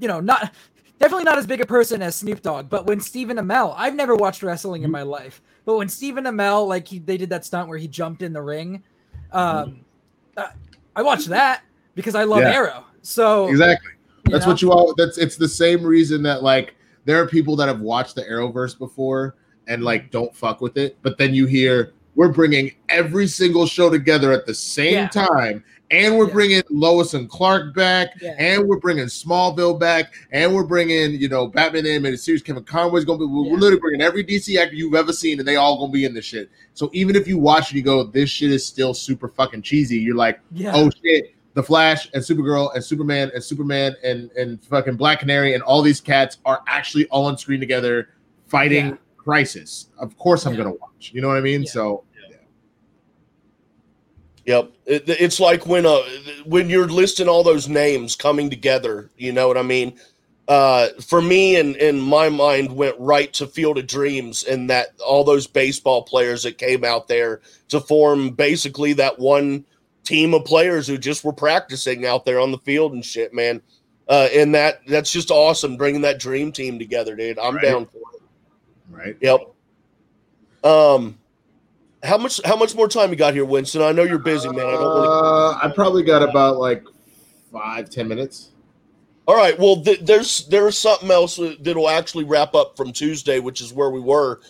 [0.00, 0.52] you know, not
[0.98, 4.14] definitely not as big a person as Snoop Dogg, but when Stephen Amell, I've never
[4.14, 7.68] watched wrestling in my life, but when Stephen Amell, like he, they did that stunt
[7.68, 8.82] where he jumped in the ring,
[9.32, 9.84] um,
[10.36, 10.48] uh,
[10.96, 11.62] I watched that
[11.94, 12.52] because I love Yeah.
[12.52, 12.84] Arrow.
[13.02, 13.92] So Exactly.
[14.24, 14.52] That's know?
[14.52, 14.94] what you all.
[14.96, 16.74] That's it's the same reason that like
[17.04, 19.36] there are people that have watched the Arrowverse before
[19.66, 23.88] and like don't fuck with it, but then you hear we're bringing every single show
[23.90, 25.08] together at the same Yeah.
[25.08, 26.32] time, and we're Yeah.
[26.32, 28.34] bringing Lois and Clark back, Yeah.
[28.38, 32.42] and we're bringing Smallville back, and we're bringing you know Batman animated series.
[32.42, 33.26] Kevin Conroy's gonna be.
[33.26, 33.52] We're Yeah.
[33.54, 36.24] literally bringing every DC actor you've ever seen, and they all gonna be in this
[36.24, 36.50] shit.
[36.74, 39.98] So even if you watch it, you go, this shit is still super fucking cheesy.
[39.98, 44.94] You're like oh shit, the Flash and Supergirl and Superman and Superman and and fucking
[44.96, 48.08] Black Canary and all these cats are actually all on screen together
[48.46, 48.98] fighting.
[49.24, 49.88] Crisis.
[49.98, 50.58] Of course, I'm Yeah.
[50.64, 51.10] gonna watch.
[51.12, 51.62] You know what I mean?
[51.62, 51.70] Yeah.
[51.70, 52.04] So
[54.46, 56.00] Yep, it, it's like when uh
[56.46, 59.10] when you're listing all those names coming together.
[59.16, 59.98] You know what I mean?
[60.48, 64.88] Uh, for me, and in my mind, went right to Field of Dreams, and that
[65.06, 69.64] all those baseball players that came out there to form basically that one
[70.04, 73.62] team of players who just were practicing out there on the field and shit, man.
[74.08, 77.38] Uh, and that that's just awesome, bringing that dream team together, dude.
[77.38, 77.62] I'm Right.
[77.66, 78.19] down for it.
[79.00, 79.16] Right.
[79.20, 79.40] Yep.
[80.62, 81.18] Um,
[82.02, 83.82] how much how much more time you got here, Winston?
[83.82, 84.66] I know you're busy, man.
[84.66, 86.84] I don't want to Uh, I probably got about like
[87.52, 88.50] five, ten minutes.
[89.26, 89.58] All right.
[89.58, 93.90] Well, th- there's there's something else that'll actually wrap up from Tuesday, which is where
[93.90, 94.40] we were,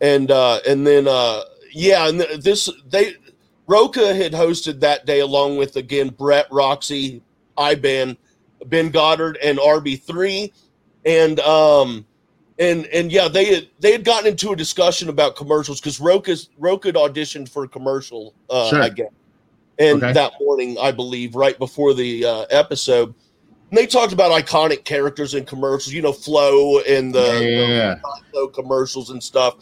[0.00, 1.42] and uh, and then uh,
[1.72, 3.14] yeah, and th- this they
[3.66, 7.22] Roca had hosted that day along with again Brett, Roxy,
[7.58, 8.16] Iban,
[8.66, 10.52] Ben Goddard, and RB three,
[11.04, 12.06] and um
[12.60, 16.50] and and yeah, they had they had gotten into a discussion about commercials because Roca's
[16.58, 18.82] Roca had auditioned for a commercial, uh, Sure.
[18.82, 19.08] I guess,
[19.78, 20.12] and Okay.
[20.12, 23.14] that morning, I believe, right before the uh, episode.
[23.70, 28.20] And they talked about iconic characters in commercials, you know, Flo and the, yeah, the
[28.32, 29.54] Flo commercials and stuff.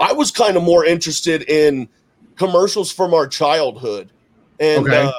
[0.00, 1.88] I was kind of more interested in
[2.36, 4.12] commercials from our childhood,
[4.58, 5.02] and Okay.
[5.04, 5.12] uh,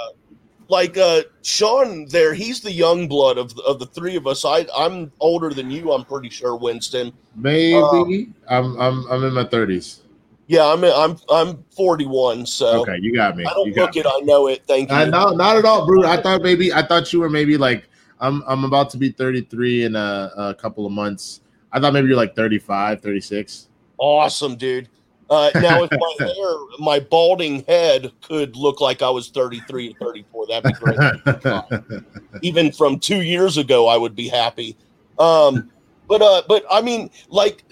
[0.71, 4.45] like uh, Sean, there, he's the young blood of the, of the three of us.
[4.45, 5.91] I I'm older than you.
[5.91, 7.11] I'm pretty sure, Winston.
[7.35, 8.29] maybe.
[8.47, 9.99] Um, I'm I'm I'm in my thirties.
[10.47, 13.45] Yeah, I'm I'm I'm 41, so Okay, you got me.
[13.45, 14.01] I don't You look me.
[14.01, 14.07] it.
[14.07, 14.63] I know it.
[14.67, 14.95] Thank you.
[14.95, 16.03] Uh, no, not at all, bro.
[16.03, 17.85] I thought maybe I thought you were maybe like
[18.19, 21.41] I'm I'm about to be 33 in a, a couple of months.
[21.71, 23.67] I thought maybe you're like 35, 36.
[23.97, 24.89] Awesome, dude.
[25.31, 30.05] Uh, now, if my hair, my balding head could look like I was 33 or
[30.07, 32.03] 34, that'd be great.
[32.43, 34.75] Even from two years ago, I would be happy.
[35.17, 35.71] Um,
[36.09, 37.63] but, uh, but I mean, like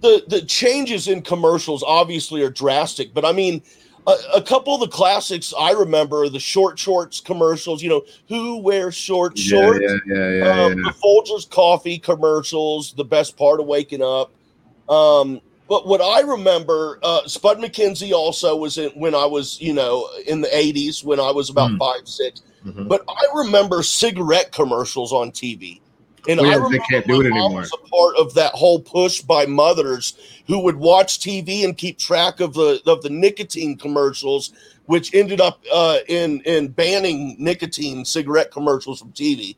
[0.00, 3.14] the the changes in commercials obviously are drastic.
[3.14, 3.62] But I mean,
[4.06, 7.82] a, a couple of the classics I remember are the short shorts commercials.
[7.82, 9.80] You know, who wears short shorts?
[9.80, 14.32] yeah, yeah, yeah, um, the Folgers coffee commercials, the best part of waking up.
[14.90, 19.72] Um, but what I remember, uh, Spuds MacKenzie also was in when I was, you
[19.74, 21.76] know, in the '80s when I was about Hmm.
[21.78, 22.42] five, six.
[22.64, 22.88] Mhm.
[22.88, 25.80] But I remember cigarette commercials on TV,
[26.28, 27.60] and I they remember can't do it anymore.
[27.60, 30.14] Was a part of that whole push by mothers
[30.46, 34.52] who would watch TV and keep track of the of the nicotine commercials,
[34.86, 39.56] which ended up uh, in in banning nicotine cigarette commercials from TV.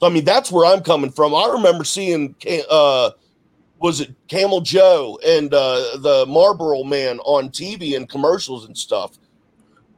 [0.00, 1.34] So I mean, that's where I'm coming from.
[1.34, 2.34] I remember seeing,
[2.68, 3.10] uh,
[3.82, 9.18] was it Camel Joe and uh, the Marlboro Man on TV and commercials and stuff.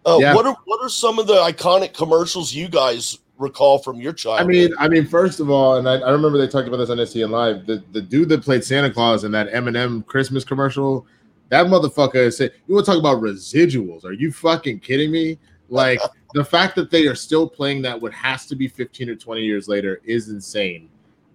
[0.07, 0.35] Uh, Yeah.
[0.35, 4.47] What are what are some of the iconic commercials you guys recall from your childhood?
[4.47, 6.91] I mean, I mean, first of all, and I, I remember they talked about this
[6.91, 7.67] on SEN Live.
[7.67, 11.07] The the dude that played Santa Claus in that M&M Christmas commercial,
[11.51, 14.05] that motherfucker said, "You want to talk about residuals?
[14.05, 16.01] Are you fucking kidding me?" Like
[16.35, 19.43] the fact that they are still playing that, what has to be 15 or 20
[19.43, 20.89] years later, is insane.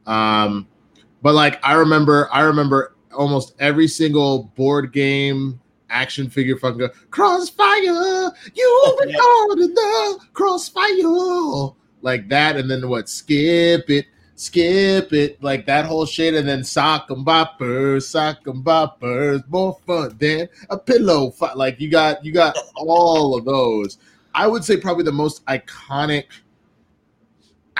[0.07, 0.67] Um,
[1.21, 5.59] but like I remember, I remember almost every single board game
[5.89, 13.09] action figure fucking go, crossfire, you caught in the crossfire like that, and then what?
[13.09, 14.05] Skip it,
[14.35, 19.77] skip it, like that whole shit, and then sock 'em boppers, sock 'em boppers, more
[19.85, 21.57] fun than a pillow fight.
[21.57, 23.97] Like you got you got all of those.
[24.33, 26.25] I would say probably the most iconic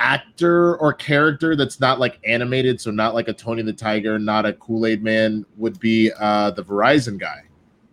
[0.00, 4.46] actor or character that's not like animated, so not like a Tony the Tiger, not
[4.46, 7.42] a Kool Aid Man, would be uh, the Verizon guy,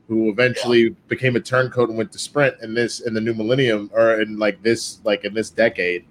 [0.08, 0.90] who eventually yeah.
[1.10, 4.40] became a turncoat and went to Sprint in this in the new millennium or in
[4.40, 6.06] like this like in this decade.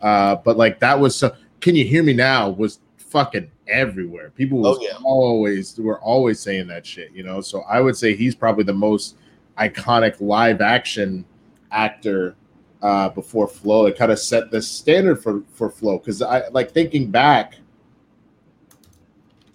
[0.00, 1.36] Uh, but like that was so.
[1.60, 2.48] Can you hear me now?
[2.48, 4.30] Was fucking everywhere.
[4.30, 4.96] People was oh, yeah.
[5.04, 7.42] always were always saying that shit, you know.
[7.42, 9.16] So I would say he's probably the most
[9.58, 11.26] iconic live action
[11.70, 12.36] actor
[12.82, 13.86] uh, before Flo.
[13.86, 17.54] It kind of set the standard for for Flo because I like thinking back.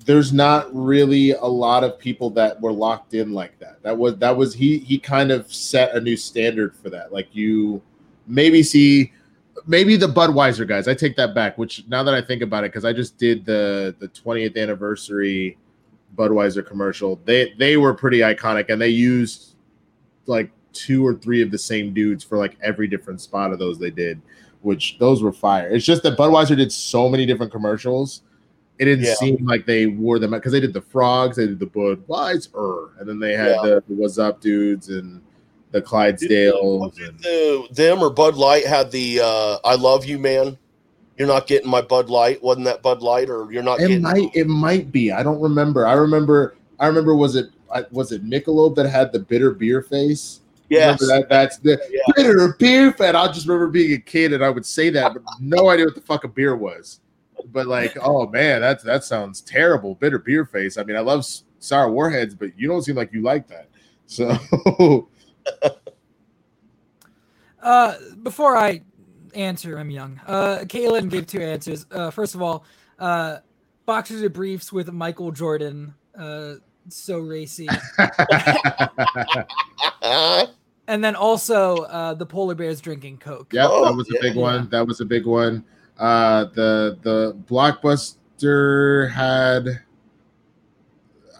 [0.05, 3.83] There's not really a lot of people that were locked in like that.
[3.83, 7.11] That was that was he he kind of set a new standard for that.
[7.11, 7.81] Like you
[8.25, 9.11] maybe see
[9.65, 10.87] maybe the Budweiser guys.
[10.87, 11.57] I take that back.
[11.57, 15.57] Which now that I think about it, because I just did the the 20th anniversary
[16.15, 17.19] Budweiser commercial.
[17.25, 19.55] They they were pretty iconic, and they used
[20.25, 23.79] like two or three of the same dudes for like every different spot of those
[23.79, 24.21] they did,
[24.61, 25.69] which those were fire.
[25.69, 28.21] It's just that Budweiser did so many different commercials.
[28.79, 29.15] It didn't yeah.
[29.15, 33.09] seem like they wore them because they did the frogs, they did the Budweiser, and
[33.09, 33.61] then they had yeah.
[33.63, 35.21] the, the What's Up dudes and
[35.71, 36.97] the Clydesdales.
[37.05, 40.57] And, the, them or Bud Light had the uh, "I love you, man."
[41.17, 42.43] You're not getting my Bud Light.
[42.43, 43.79] Wasn't that Bud Light, or you're not?
[43.79, 44.29] It getting might.
[44.35, 45.11] It might be.
[45.11, 45.87] I don't remember.
[45.87, 46.55] I remember.
[46.79, 47.15] I remember.
[47.15, 47.49] Was it?
[47.91, 50.41] Was it Michelob that had the bitter beer face?
[50.69, 50.99] Yes.
[50.99, 52.01] That, that's the yeah.
[52.15, 53.15] bitter beer fan.
[53.15, 55.95] I just remember being a kid and I would say that, but no idea what
[55.95, 56.99] the fuck a beer was.
[57.51, 59.95] But like, oh man, that's that sounds terrible.
[59.95, 60.77] Bitter beer face.
[60.77, 61.25] I mean, I love
[61.59, 63.69] sour warheads, but you don't seem like you like that.
[64.07, 64.37] So
[67.61, 68.81] uh before I
[69.33, 70.19] answer, I'm young.
[70.25, 71.85] Uh Kaylin gave two answers.
[71.91, 72.65] Uh first of all,
[72.99, 73.37] uh
[73.85, 75.93] boxers or briefs with Michael Jordan.
[76.17, 76.55] Uh
[76.89, 77.67] so racy.
[80.87, 83.51] and then also uh, the polar bears drinking Coke.
[83.53, 84.41] Yep, that was a big yeah.
[84.41, 84.69] one.
[84.69, 85.63] That was a big one.
[85.97, 89.81] Uh, the the blockbuster had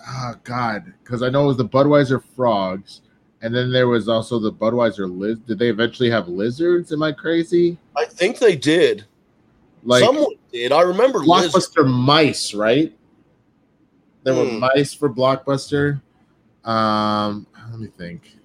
[0.07, 3.01] oh god, because I know it was the Budweiser frogs,
[3.41, 5.39] and then there was also the Budweiser liz.
[5.39, 6.91] Did they eventually have lizards?
[6.91, 7.77] Am I crazy?
[7.95, 9.05] I think they did.
[9.83, 10.71] Like someone did.
[10.71, 11.89] I remember blockbuster lizards.
[11.89, 12.93] mice, right?
[14.23, 14.59] There were hmm.
[14.59, 16.01] mice for Blockbuster.
[16.65, 18.37] Um, let me think.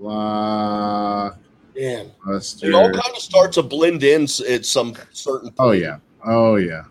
[0.00, 1.36] Blockbuster.
[1.74, 5.52] Man, it all kind of starts to blend in at some certain.
[5.58, 5.68] Oh, point.
[5.68, 5.98] Oh yeah.
[6.24, 6.84] Oh yeah.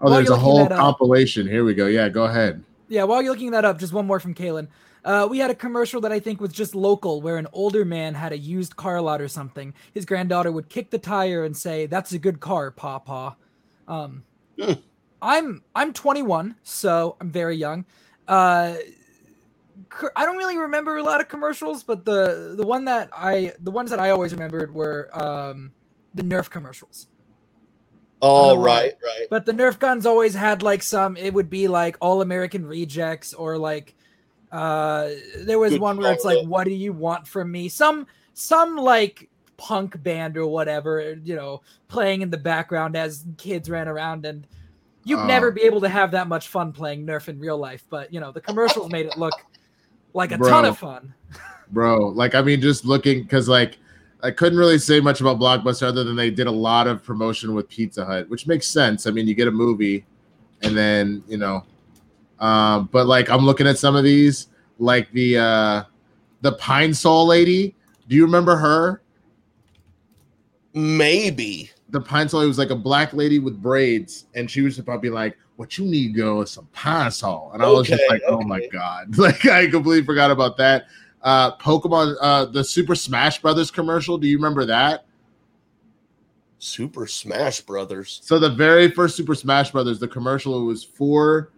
[0.00, 1.46] Oh, while there's a whole compilation.
[1.46, 1.86] Here we go.
[1.86, 2.64] Yeah, go ahead.
[2.88, 4.68] Yeah, while you're looking that up, just one more from Kaylin.
[5.04, 8.14] Uh, we had a commercial that I think was just local, where an older man
[8.14, 9.74] had a used car lot or something.
[9.94, 13.36] His granddaughter would kick the tire and say, "That's a good car, Papa."
[13.88, 14.24] Um,
[14.58, 14.80] mm.
[15.20, 17.84] I'm I'm 21, so I'm very young.
[18.28, 18.74] Uh,
[20.16, 23.70] I don't really remember a lot of commercials, but the the one that I the
[23.70, 25.72] ones that I always remembered were um,
[26.14, 27.08] the Nerf commercials.
[28.20, 29.26] Oh right, right.
[29.30, 31.16] But the Nerf guns always had like some.
[31.16, 33.94] It would be like All American Rejects or like
[34.50, 38.06] uh, there was Good one where it's like, "What do you want from me?" Some
[38.34, 43.88] some like punk band or whatever, you know, playing in the background as kids ran
[43.88, 44.46] around and
[45.04, 47.84] You'd uh, never be able to have that much fun playing Nerf in real life,
[47.90, 49.34] but you know the commercials made it look
[50.14, 51.14] like a bro, ton of fun.
[51.70, 53.78] bro, like I mean, just looking because like
[54.22, 57.54] I couldn't really say much about Blockbuster other than they did a lot of promotion
[57.54, 59.06] with Pizza Hut, which makes sense.
[59.06, 60.04] I mean, you get a movie,
[60.62, 61.64] and then you know,
[62.38, 64.48] um, but like I'm looking at some of these,
[64.78, 65.84] like the uh
[66.40, 67.74] the Pine Sol lady.
[68.08, 69.02] Do you remember her?
[70.74, 74.80] Maybe the pine sol It was like a black lady with braids, and she was
[74.80, 78.20] probably like, "What you need, girl, is some pine sol." And I was just like,
[78.24, 78.34] okay.
[78.34, 80.86] "Oh my god!" Like I completely forgot about that.
[81.22, 84.18] Uh, Pokemon, uh, the Super Smash Brothers commercial.
[84.18, 85.06] Do you remember that?
[86.58, 88.18] Super Smash Brothers.
[88.24, 91.52] So the very first Super Smash Brothers, the commercial it was for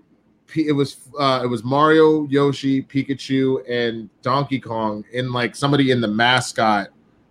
[0.55, 6.02] it was uh it was Mario, Yoshi, Pikachu, and Donkey Kong in like somebody in
[6.02, 6.88] the mascot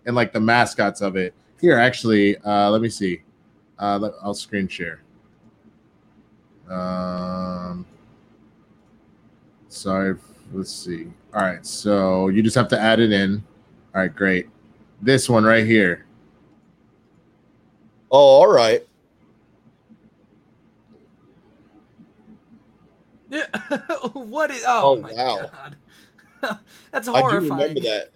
[0.07, 1.35] and like the mascots of it.
[1.61, 3.21] Here, actually, uh, let me see.
[3.77, 5.02] Uh, let, I'll screen share.
[6.69, 7.85] Um,
[9.69, 10.15] sorry.
[10.51, 11.07] Let's see.
[11.33, 11.65] All right.
[11.65, 13.43] So you just have to add it in.
[13.95, 14.13] All right.
[14.13, 14.49] Great.
[15.01, 16.05] This one right here.
[18.11, 18.85] Oh, all right.
[23.29, 23.47] Yeah.
[24.13, 24.63] what is?
[24.67, 25.49] Oh, oh my wow.
[25.51, 26.59] god.
[26.91, 27.51] That's horrifying.
[27.51, 28.09] I do remember that.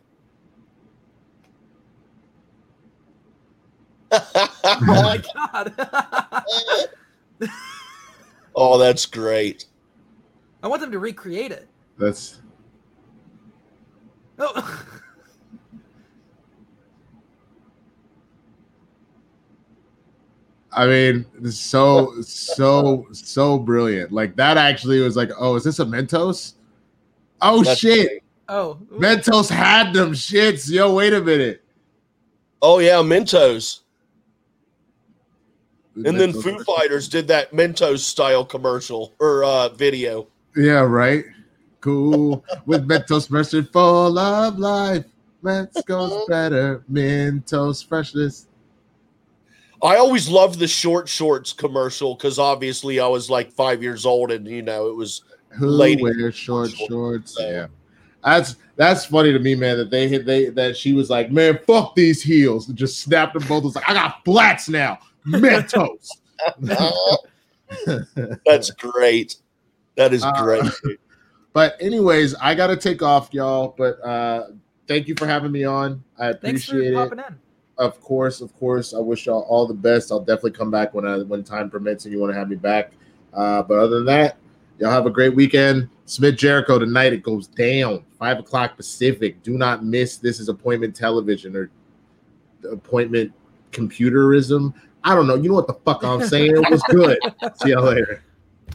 [4.64, 5.74] oh my god!
[8.58, 9.66] Oh, that's great.
[10.62, 11.70] I want them to recreate it.
[11.97, 12.41] That's
[14.39, 14.86] Oh.
[20.72, 24.12] I mean, so so so brilliant.
[24.12, 26.53] Like that actually was like, oh, is this a Mentos?
[27.41, 28.08] Oh That's shit.
[28.08, 28.22] great.
[28.47, 28.78] Oh.
[28.91, 30.70] Mentos had them shits.
[30.70, 31.64] Yo, wait a minute.
[32.62, 33.80] Oh yeah, Mentos.
[36.06, 40.28] And then Foo Fighters did that Mentos style commercial or uh, video.
[40.56, 41.26] Yeah, right.
[41.82, 42.43] Cool.
[42.66, 45.06] With Mentos version full of life.
[45.43, 46.84] Mentos better.
[46.91, 48.48] Mentos freshness.
[49.82, 54.32] I always loved the short shorts commercial because obviously I was like five years old
[54.32, 56.88] and you know it was Who Lady wears short shorts.
[56.89, 57.34] shorts?
[57.36, 57.68] So- Yeah.
[58.24, 59.78] That's that's funny to me, man.
[59.78, 63.48] That they they that she was like, man, fuck these heels, and just snapped them
[63.48, 63.64] both.
[63.64, 64.98] Was like, I got flats now,
[65.28, 66.10] Mentos.
[68.46, 69.38] that's great.
[69.96, 70.64] That is Uh, great.
[71.54, 73.74] But anyways, I gotta take off, y'all.
[73.76, 74.50] But uh
[74.88, 76.04] thank you for having me on.
[76.20, 76.96] I Thanks for appreciate it.
[76.96, 77.36] popping in.
[77.80, 78.94] Of course, of course.
[78.94, 80.12] I wish y'all all the best.
[80.12, 82.58] I'll definitely come back when I when time permits and you want to have me
[82.58, 82.92] back.
[83.34, 84.38] Uh, but other than that,
[84.78, 85.90] y'all have a great weekend.
[86.06, 87.14] Smith Jericho tonight.
[87.14, 89.42] It goes down five o'clock Pacific.
[89.42, 90.18] Do not miss.
[90.18, 91.72] This is appointment television or
[92.72, 93.34] appointment
[93.72, 94.76] computerism.
[95.08, 95.36] I don't know.
[95.36, 96.51] You know what the fuck I'm saying?
[96.51, 97.18] It was good.
[97.64, 98.22] See y'all later.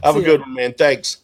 [0.03, 0.31] Have a See ya.
[0.31, 0.73] good one, man.
[0.73, 1.17] Thanks.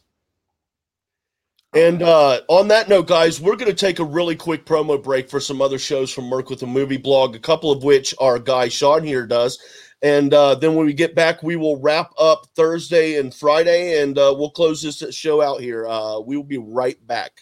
[1.73, 5.27] And uh, on that note, guys, we're going to take a really quick promo break
[5.27, 8.37] for some other shows from Merc with a Movie Blog, a couple of which our
[8.37, 9.57] guy Sean here does.
[10.03, 14.15] And uh, then when we get back, we will wrap up Thursday and Friday, and
[14.15, 15.87] uh, we'll close this show out here.
[15.87, 17.41] Uh, we will be right back.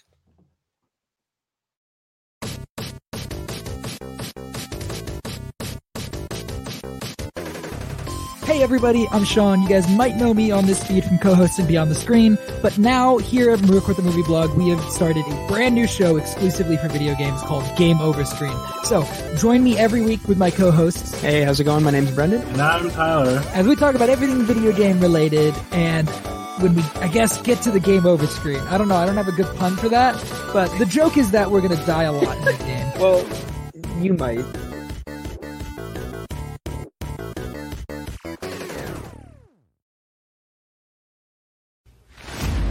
[8.47, 9.61] Hey everybody, I'm Sean.
[9.61, 13.17] You guys might know me on this feed from co-hosting Beyond the Screen, but now
[13.17, 16.77] here at Merc with the Movie Blog, we have started a brand new show exclusively
[16.77, 18.57] for video games called Game Over Screen.
[18.85, 21.83] So join me every week with my co-hosts Hey, how's it going?
[21.83, 22.41] My name's Brendan.
[22.43, 23.43] And I'm Tyler.
[23.47, 26.09] as we talk about everything video game related and
[26.61, 28.61] when we, I guess, get to the game over screen.
[28.61, 28.95] I don't know.
[28.95, 30.15] I don't have a good pun for that,
[30.53, 32.93] but the joke is that we're going to die a lot in the game.
[32.97, 33.27] Well,
[34.01, 34.45] you might.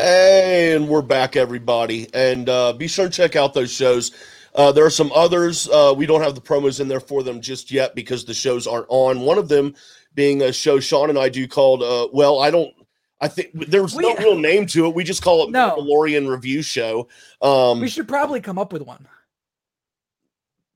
[0.00, 2.08] And we're back, everybody.
[2.14, 4.12] And uh, be sure to check out those shows.
[4.54, 5.68] Uh, there are some others.
[5.68, 8.66] Uh, we don't have the promos in there for them just yet because the shows
[8.66, 9.20] aren't on.
[9.20, 9.74] One of them
[10.14, 12.72] being a show Sean and I do called, uh, well, I don't,
[13.20, 14.94] I think there's no real name to it.
[14.94, 15.76] We just call it No.
[15.76, 17.06] Mandalorian Review Show.
[17.42, 19.06] Um, We should probably come up with one.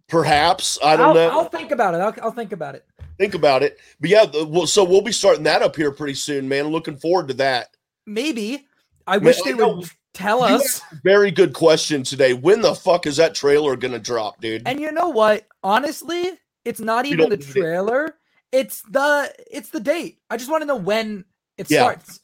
[0.07, 0.79] perhaps.
[0.85, 1.29] I don't I'll, know.
[1.31, 1.99] I'll think about it.
[2.03, 2.85] I'll, I'll think about it.
[3.17, 3.79] Think about it.
[4.03, 6.69] But yeah, the, well, so we'll be starting that up here pretty soon, man.
[6.69, 7.75] Looking forward to that.
[8.05, 8.67] Maybe.
[9.07, 9.77] I wish I they know.
[9.77, 10.81] would tell us.
[11.03, 12.33] Very good question today.
[12.33, 14.63] When the fuck is that trailer to drop, dude?
[14.67, 15.47] And you know what?
[15.63, 16.33] Honestly,
[16.65, 18.17] it's not even the trailer.
[18.53, 20.21] It's the it's the date.
[20.31, 21.25] I just want to know when
[21.59, 21.81] it Yeah.
[21.81, 22.21] starts.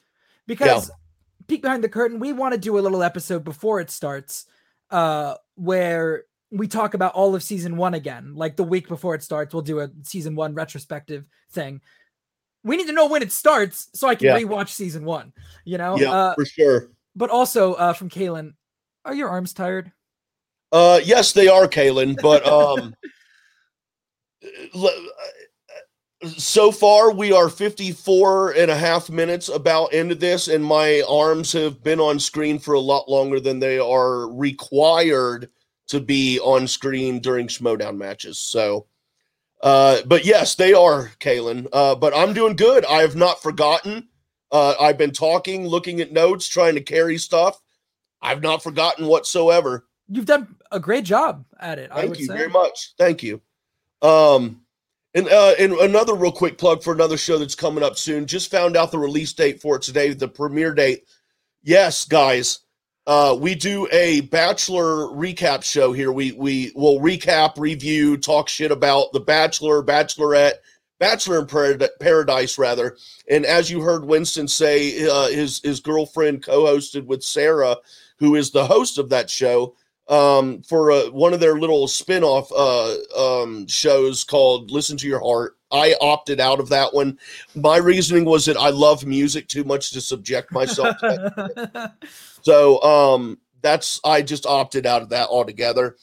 [0.47, 0.91] Because
[1.47, 4.47] peek behind the curtain, we want to do a little episode before it starts,
[4.91, 8.35] uh, where we talk about all of season one again.
[8.35, 11.81] Like the week before it starts, we'll do a season one retrospective thing.
[12.63, 14.39] We need to know when it starts so I can Yeah.
[14.39, 15.33] rewatch season one.
[15.65, 16.91] You know, yeah, uh, for sure.
[17.17, 18.55] but also uh, from Kaylin,
[19.05, 19.93] are your arms tired?
[20.73, 22.21] Uh, yes, they are, Kaylin.
[22.21, 22.95] But um,
[26.37, 31.53] so far we are 54 and a half minutes about into this and my arms
[31.53, 35.49] have been on screen for a lot longer than they are required
[35.89, 38.87] to be on screen during schmodown matches so
[39.63, 41.67] uh but yes they are Kaylin.
[41.73, 44.09] uh but i'm doing good i have not forgotten
[44.53, 47.61] uh i've been talking looking at notes trying to carry stuff
[48.23, 51.89] i've not forgotten whatsoever You've done a great job at it.
[51.93, 52.37] I Thank you say.
[52.37, 52.95] very much.
[52.99, 53.41] Thank you.
[54.03, 54.63] Um,
[55.15, 58.27] and uh, and another real quick plug for another show that's coming up soon.
[58.27, 61.05] Just found out the release date for it today, the premiere date.
[61.63, 62.61] Yes, guys,
[63.07, 66.13] uh, we do a Bachelor recap show here.
[66.13, 70.55] We we will recap, review, talk shit about the Bachelor, Bachelorette,
[70.99, 72.97] Bachelor in Parad- Paradise, rather.
[73.29, 77.77] And as you heard Winston say, uh, his his girlfriend co-hosted with Sarah,
[78.19, 79.75] who is the host of that show
[80.09, 85.21] um, for uh, one of their little spin-off uh, um, shows called Listen to Your
[85.21, 85.57] Heart.
[85.73, 87.17] I opted out of that one.
[87.55, 91.93] My reasoning was that I love music too much to subject myself to.
[92.43, 95.97] So um, that's I just opted out of that altogether.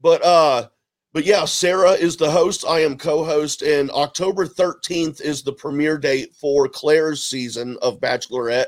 [0.00, 0.68] But uh,
[1.14, 2.64] but yeah, Sarah is the host.
[2.68, 8.66] I am co-host, and October 13th is the premiere date for Clare's season of Bachelorette.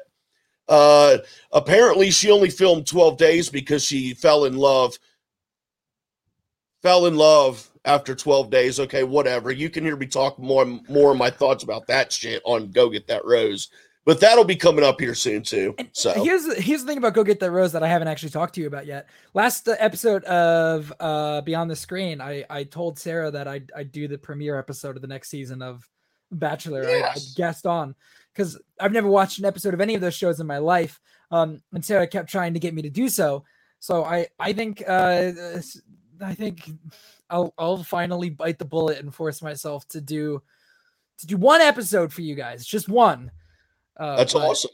[0.69, 1.19] Uh,
[1.53, 4.97] apparently, she only filmed 12 days because she fell in love.
[6.83, 8.79] Fell in love after 12 days.
[8.79, 9.51] Okay, whatever.
[9.51, 12.91] You can hear me talk more more of my thoughts about that shit on Go
[12.91, 13.71] Get That Rose.
[14.07, 15.75] But that'll be coming up here soon too.
[15.79, 18.07] And So here's the- here's the thing about Go Get That Rose that I haven't
[18.09, 19.09] actually talked to you about yet.
[19.35, 23.83] Last uh, episode of uh, Beyond the Screen, I I told Sarah that I I
[23.83, 25.87] do the premiere episode of the next season of
[26.31, 26.83] Bachelor.
[26.85, 27.35] I, I Yes.
[27.35, 27.95] guessed on
[28.33, 31.01] because I've never watched an episode of any of those shows in my life.
[31.33, 33.45] Um, and Sarah kept trying to get me to do so.
[33.81, 35.33] So I I think uh,
[36.21, 36.71] I think
[37.29, 40.43] I'll I'll finally bite the bullet and force myself to do
[41.19, 43.33] to do one episode for you guys, just one.
[43.99, 44.71] Uh, that's but- awesome.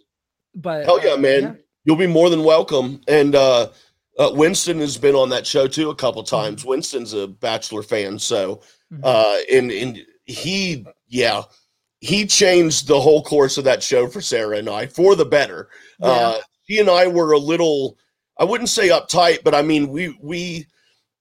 [0.54, 1.58] But Hell yeah, uh, man.
[1.84, 3.00] You'll be more than welcome.
[3.08, 3.70] And uh,
[4.18, 6.64] uh, Winston has been on that show too a couple times.
[6.64, 8.60] Winston's a Bachelor fan, so
[8.92, 9.00] Mhm.
[9.02, 11.42] uh, and and he, yeah,
[12.00, 15.70] he changed the whole course of that show for Sarah and I for the better.
[16.00, 17.96] Uh, he and I were a little,
[18.38, 20.66] I wouldn't say uptight, but I mean we we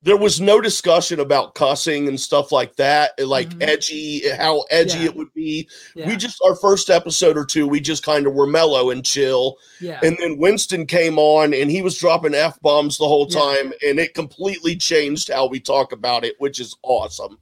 [0.04, 3.62] there was no discussion about cussing and stuff like that, like Mhm.
[3.68, 5.06] edgy, how edgy Yeah.
[5.06, 5.70] it would be.
[5.96, 9.06] yeah, We just our first episode or two, we just kind of were mellow and
[9.06, 9.58] chill.
[9.80, 10.00] yeah.
[10.02, 13.40] And then Winston came on and he was dropping F bombs the whole Yeah.
[13.40, 17.38] time, and it completely changed how we talk about it, which is awesome.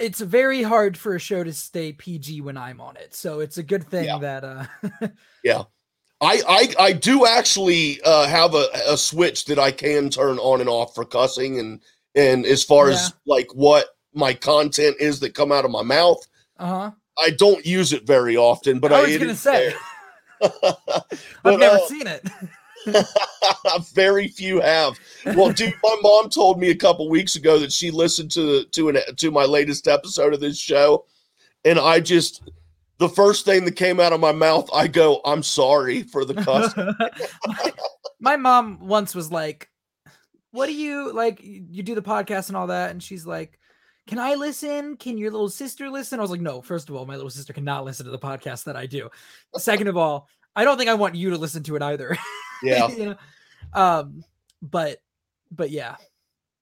[0.00, 3.14] it's very hard for a show to stay PG when I'm on it.
[3.14, 4.18] So it's a good thing Yeah.
[4.18, 4.64] that uh
[5.44, 5.62] Yeah.
[6.20, 6.42] I
[6.78, 10.68] I, I do actually uh, have a, a switch that I can turn on and
[10.68, 11.80] off for cussing and
[12.14, 12.94] and as far Yeah.
[12.94, 16.26] as like what my content is that come out of my mouth,
[16.58, 16.92] uh-huh.
[17.18, 18.78] I don't use it very often.
[18.80, 19.74] But I I, was it gonna say
[20.40, 20.52] there.
[21.44, 22.28] I've never uh, seen it.
[23.94, 24.98] Very few have.
[25.24, 28.88] Well, dude, my mom told me a couple weeks ago that she listened to to
[28.88, 31.06] an to my latest episode of this show,
[31.64, 32.42] and I just
[32.98, 36.34] the first thing that came out of my mouth, I go, "I'm sorry for the
[36.34, 36.76] cuss."
[37.46, 37.72] my,
[38.20, 39.70] my mom once was like,
[40.54, 41.40] "What do you like?
[41.42, 43.58] You do the podcast and all that?" And she's like,
[44.06, 44.96] "Can I listen?
[44.96, 46.62] Can your little sister listen?" I was like, "No.
[46.62, 49.10] First of all, my little sister cannot listen to the podcast that I do.
[49.56, 52.16] Second of all, I don't think I want you to listen to it either."
[52.62, 53.16] yeah, you know?
[53.72, 54.22] Um,
[54.62, 55.02] but
[55.50, 55.96] but yeah,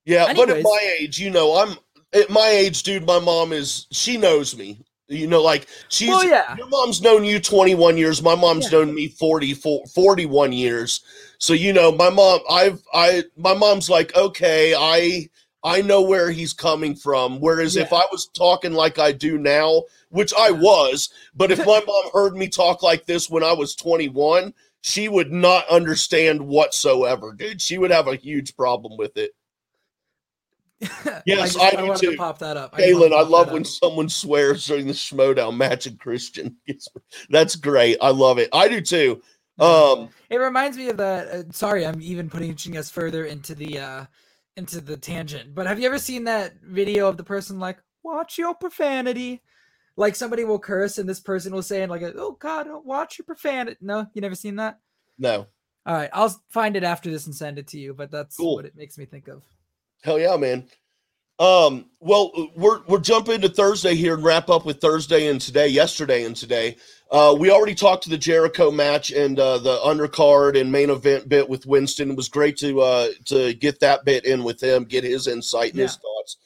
[0.07, 0.33] yeah.
[0.33, 1.77] But at my age, you know, I'm
[2.15, 3.07] at my age, dude.
[3.07, 4.81] My mom is she knows me.
[5.13, 8.23] You know, like she's well, yeah, Your mom's known you 21 years.
[8.23, 8.79] My mom's Yeah.
[8.79, 11.03] known me 40, 41 years.
[11.39, 15.29] So, you know, my mom, I've, I, my mom's like, okay, I,
[15.65, 17.41] I know where he's coming from.
[17.41, 21.83] Whereas if I was talking like I do now, which I was, but if my
[21.87, 27.33] mom heard me talk like this when I was 21, she would not understand whatsoever,
[27.33, 27.63] dude.
[27.63, 29.33] She would have a huge problem with it.
[31.27, 32.11] Yes, just- I do wanted too.
[32.13, 32.77] to pop that up.
[32.77, 33.67] Kaylin, to I love when up.
[33.67, 36.57] someone swears during the Schmodown match in Christian.
[37.31, 37.99] That's great.
[38.01, 38.49] I love it.
[38.53, 39.23] I do too.
[39.61, 41.29] Um, It reminds me of that.
[41.29, 44.05] Uh, sorry, I'm even putting us further into the uh
[44.57, 45.55] into the tangent.
[45.55, 49.43] But have you ever seen that video of the person like, "Watch your profanity"?
[49.97, 53.77] Like somebody will curse and this person will say, "Like, oh God, watch your profanity."
[53.81, 54.79] No, you never seen that.
[55.19, 55.47] no.
[55.85, 57.93] All right, I'll find it after this and send it to you.
[57.93, 58.55] But that's Cool.
[58.57, 59.43] what it makes me think of.
[60.03, 60.67] Hell yeah, man.
[61.39, 65.69] Um, well, we're we're jumping into Thursday here and wrap up with Thursday and today,
[65.69, 66.77] yesterday and today.
[67.11, 71.29] Uh, we already talked to the Jericho match and uh, the undercard and main event
[71.29, 72.11] bit with Winston.
[72.11, 75.73] It was great to uh, to get that bit in with him, get his insight
[75.73, 76.37] and his thoughts.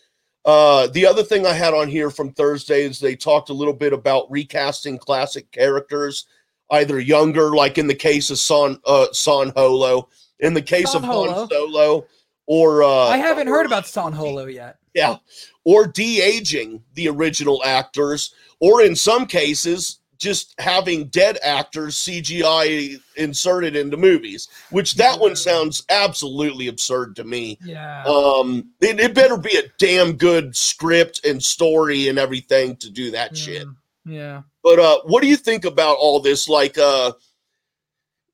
[0.44, 3.74] Uh, the other thing I had on here from Thursday is they talked a little
[3.74, 6.26] bit about recasting classic characters,
[6.70, 11.02] either younger, like in the case of Son uh, Son Holo, in the case San
[11.02, 12.06] of Han Solo,
[12.46, 14.78] or uh, I haven't heard about San Holo yet.
[14.94, 15.16] yeah,
[15.64, 23.00] or de aging the original actors, or in some cases, just having dead actors CGI
[23.16, 27.58] inserted into movies, which that one sounds absolutely absurd to me.
[27.62, 28.04] Yeah.
[28.04, 33.10] Um, it, it better be a damn good script and story and everything to do
[33.10, 33.66] that shit.
[34.04, 34.42] Yeah.
[34.62, 36.48] But uh, what do you think about all this?
[36.48, 37.12] Like, uh,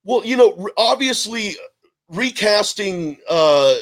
[0.04, 1.56] well, you know, obviously
[2.08, 3.74] recasting uh,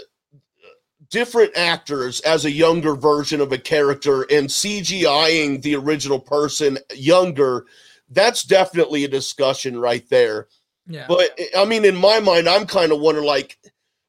[1.11, 7.67] different actors as a younger version of a character and CGIing the original person younger.
[8.09, 10.49] That's definitely a discussion right there.
[10.87, 11.07] Yeah.
[11.09, 13.59] But I mean, in my mind, I'm kind of wondering, like,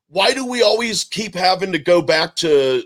[0.07, 2.83] why do we always keep having to go back to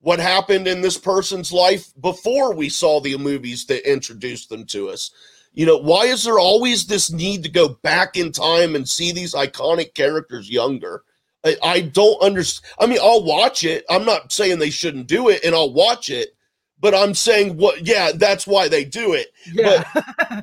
[0.00, 4.88] what happened in this person's life before we saw the movies that introduced them to
[4.88, 5.10] us?
[5.52, 9.12] You know, why is there always this need to go back in time and see
[9.12, 11.02] these iconic characters younger?
[11.46, 12.72] I, I don't understand.
[12.80, 13.84] I mean, I'll watch it.
[13.88, 16.36] I'm not saying they shouldn't do it, and I'll watch it.
[16.78, 17.86] But I'm saying, what?
[17.86, 19.28] Yeah, that's why they do it.
[19.52, 19.84] yeah.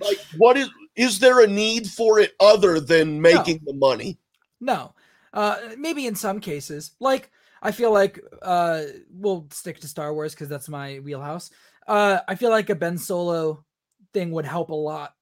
[0.02, 0.70] Like, what is?
[0.96, 4.18] Is there a need for it other than making the money?
[4.60, 4.94] No.
[5.34, 6.92] Uh maybe in some cases.
[7.00, 7.32] Like
[7.62, 11.50] I feel like uh we'll stick to Star Wars cuz that's my wheelhouse.
[11.88, 13.66] Uh I feel like a Ben Solo
[14.14, 15.16] thing would help a lot.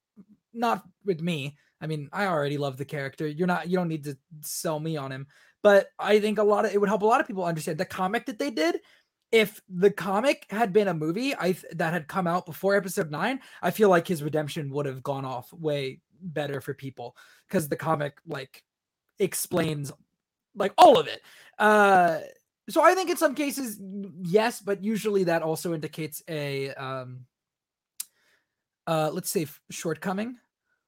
[0.52, 1.56] Not with me.
[1.80, 3.26] I mean, I already love the character.
[3.26, 5.26] You're not you don't need to sell me on him.
[5.62, 7.84] But I think a lot of it would help a lot of people understand the
[7.84, 8.80] comic that they did.
[9.30, 13.10] If the comic had been a movie I th- that had come out before episode
[13.10, 17.16] 9, I feel like his redemption would have gone off way better for people
[17.48, 18.62] cuz the comic like
[19.18, 19.92] explains
[20.54, 21.22] like all of it.
[21.58, 22.20] Uh
[22.68, 23.80] so I think in some cases
[24.22, 27.26] yes, but usually that also indicates a um
[28.86, 30.38] uh let's say f- shortcoming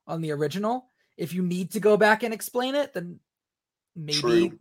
[0.07, 0.91] on the original.
[1.17, 3.21] If you need to go back and explain it, then
[3.97, 4.59] maybe True.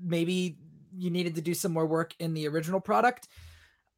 [0.00, 0.56] Maybe
[0.96, 3.28] you needed to do some more work in the original product.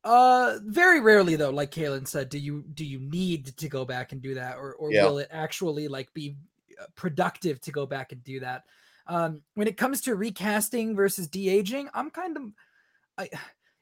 [0.04, 4.12] Uh very rarely though, like Kaylin said, do you do you need to go back
[4.12, 5.04] and do that or or Yeah.
[5.06, 6.36] will it actually like be
[6.80, 8.64] uh, productive to go back and do that?
[9.08, 12.42] Um when it comes to recasting versus de-aging, I'm kind of
[13.18, 13.28] I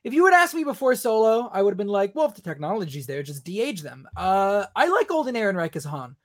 [0.05, 2.41] if you would ask me before solo, I would have been like, well, if the
[2.41, 4.09] technology's there, just de-age them.
[4.17, 6.17] Uh I like Alden Ehrenreich as Han.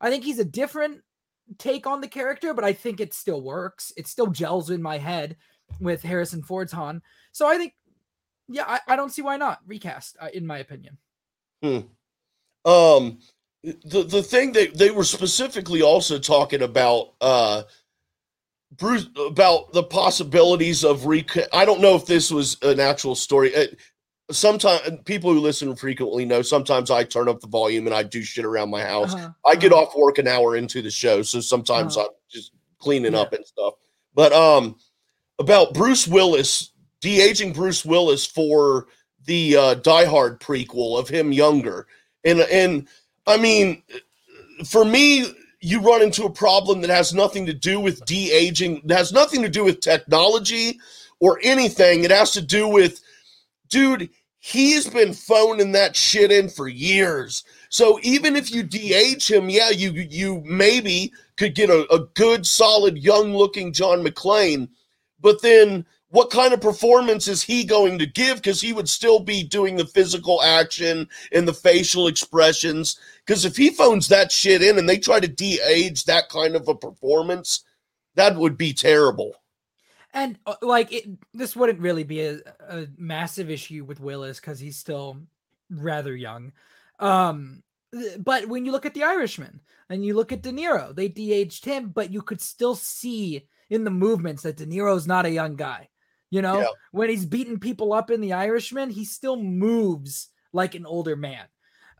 [0.00, 1.02] I think he's a different
[1.58, 3.92] take on the character, but I think it still works.
[3.96, 5.36] It still gels in my head
[5.80, 7.02] with Harrison Ford's Han.
[7.32, 7.74] So I think,
[8.48, 10.98] yeah, I, I don't see why not recast, uh, in my opinion.
[12.64, 13.18] Um,
[13.62, 17.62] the the thing that they were specifically also talking about, uh,
[18.76, 21.36] Bruce about the possibilities of rec.
[21.52, 23.54] I don't know if this was an actual story.
[23.54, 23.66] Uh,
[24.30, 26.42] Sometimes people who listen frequently know.
[26.42, 29.14] Sometimes I turn up the volume and I do shit around my house.
[29.14, 29.82] Uh-huh, I get uh-huh.
[29.82, 32.06] off work an hour into the show, so sometimes Uh-huh.
[32.06, 33.20] I'm just cleaning Yeah.
[33.20, 33.74] up and stuff.
[34.14, 34.76] But um,
[35.38, 36.70] about Bruce Willis
[37.00, 38.86] de aging Bruce Willis for
[39.24, 41.86] the uh, Die Hard prequel of him younger,
[42.24, 42.88] and and
[43.26, 43.82] I mean,
[44.66, 45.26] for me,
[45.60, 48.82] you run into a problem that has nothing to do with de aging.
[48.84, 50.78] It has nothing to do with technology
[51.20, 52.04] or anything.
[52.04, 53.00] It has to do with,
[53.68, 54.10] dude.
[54.42, 57.44] He's been phoning that shit in for years.
[57.68, 62.46] So even if you de-age him, yeah, you you maybe could get a, a good,
[62.46, 64.68] solid, young-looking John McClane.
[65.20, 68.38] But then what kind of performance is he going to give?
[68.38, 72.98] Because he would still be doing the physical action and the facial expressions.
[73.24, 76.66] Because if he phones that shit in and they try to de-age that kind of
[76.66, 77.64] a performance,
[78.14, 79.34] that would be terrible.
[80.12, 84.58] And uh, like it, this wouldn't really be a, a massive issue with Willis because
[84.58, 85.18] he's still
[85.70, 86.52] rather young.
[86.98, 87.62] Um,
[88.18, 91.64] but when you look at the Irishman and you look at De Niro, they de-aged
[91.64, 95.56] him, but you could still see in the movements that De Niro's not a young
[95.56, 95.88] guy.
[96.30, 96.66] You know, Yeah.
[96.92, 101.46] when he's beating people up in the Irishman, he still moves like an older man.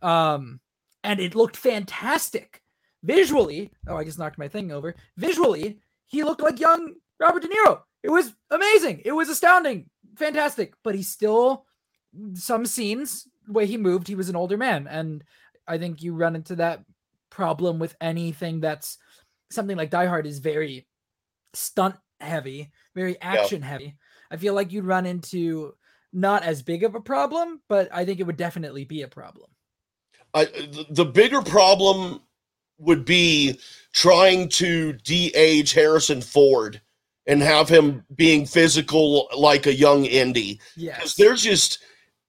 [0.03, 0.61] Um,
[1.03, 2.63] and it looked fantastic
[3.03, 3.73] visually.
[3.89, 4.95] Oh, I just knocked my thing over.
[5.17, 7.83] Visually, he looked like young Robert De Niro.
[8.03, 9.03] It was amazing.
[9.05, 10.73] It was astounding, fantastic.
[10.83, 11.67] But he still,
[12.35, 14.89] some scenes, the way he moved, he was an older man.
[14.89, 15.23] And
[15.69, 16.83] I think you run into that
[17.29, 18.99] problem with anything that's
[19.51, 20.87] something like Die Hard is very
[21.55, 23.97] stunt heavy, very action heavy.
[24.31, 25.75] I feel like you'd run into
[26.13, 29.51] not as big of a problem, but I think it would definitely be a problem.
[30.35, 32.21] I, the, the bigger problem
[32.79, 33.59] would be
[33.93, 36.81] trying to de-age Harrison Ford
[37.27, 40.55] and have him being physical like a young Indy.
[40.77, 41.15] because Yes.
[41.17, 41.79] there's just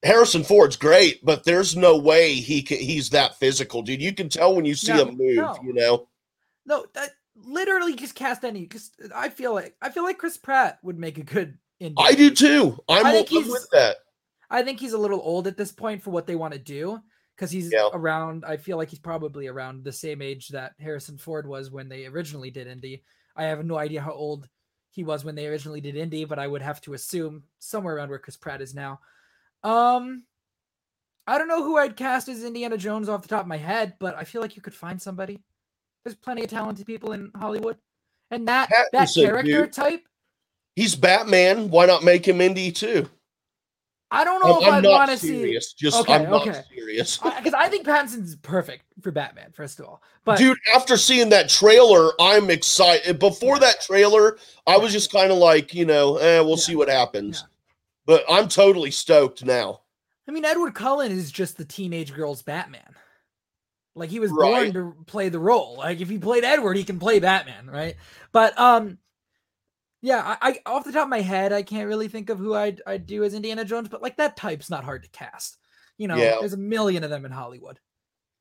[0.03, 4.01] Harrison Ford's great, but there's no way he can, he's that physical, dude.
[4.01, 5.57] You can tell when you see No, him move, no.
[5.63, 6.07] you know.
[6.65, 8.61] No, that literally just cast any.
[8.61, 11.57] Because I feel like I feel like Chris Pratt would make a good.
[11.79, 11.95] Indy.
[11.97, 12.77] I do too.
[12.87, 13.97] I'm, I think he's- with that.
[14.51, 16.99] I think he's a little old at this point for what they want to do
[17.35, 17.87] because he's Yeah.
[17.93, 18.43] around.
[18.45, 22.05] I feel like he's probably around the same age that Harrison Ford was when they
[22.05, 23.03] originally did Indy.
[23.35, 24.47] I have no idea how old
[24.91, 28.09] he was when they originally did Indy, but I would have to assume somewhere around
[28.09, 28.99] where Chris Pratt is now.
[29.63, 30.25] Um,
[31.25, 33.93] I don't know who I'd cast as Indiana Jones off the top of my head,
[33.99, 35.39] but I feel like you could find somebody.
[36.03, 37.77] There's plenty of talented people in Hollywood,
[38.31, 39.73] and that that character dude.
[39.73, 40.03] type.
[40.75, 41.69] He's Batman.
[41.69, 43.07] Why not make him Indy too?
[44.13, 45.57] I don't know I'm, if I'm I'd want to see.
[45.77, 46.61] Just Okay, I'm not okay.
[46.75, 47.17] serious.
[47.17, 49.51] because I think Pattinson's perfect for Batman.
[49.53, 53.19] First of all, but Dude, after seeing that trailer, I'm excited.
[53.19, 54.37] Before that trailer,
[54.67, 56.55] I was just kind of like, you know, eh, we'll Yeah.
[56.57, 57.39] see what happens.
[57.41, 57.47] Yeah.
[58.05, 59.81] But I'm totally stoked now.
[60.27, 62.95] I mean, Edward Cullen is just the teenage girl's Batman.
[63.95, 64.71] Like he was Right.
[64.71, 65.77] born to play the role.
[65.77, 67.95] Like if he played Edward, he can play Batman, right?
[68.31, 68.97] But um,
[70.01, 72.53] yeah, I, I off the top of my head, I can't really think of who
[72.55, 73.89] I'd I'd do as Indiana Jones.
[73.89, 75.57] But like that type's not hard to cast.
[75.97, 76.37] You know, Yeah.
[76.39, 77.79] there's a million of them in Hollywood.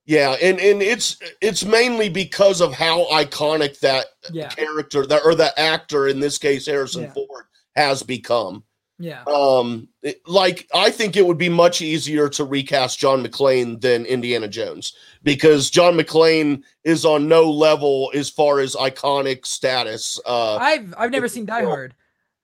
[0.07, 5.35] Yeah, and and it's it's mainly because of how iconic that Yeah, character that or
[5.37, 7.13] that actor in this case Harrison Yeah.
[7.13, 7.45] Ford
[7.77, 8.65] has become.
[9.01, 13.81] Yeah, Um it- like I think it would be much easier to recast John McClane
[13.81, 14.93] than Indiana Jones
[15.23, 20.21] because John McClane is on no level as far as iconic status.
[20.27, 21.65] Uh I've I've never seen Die.
[21.65, 21.95] Hard.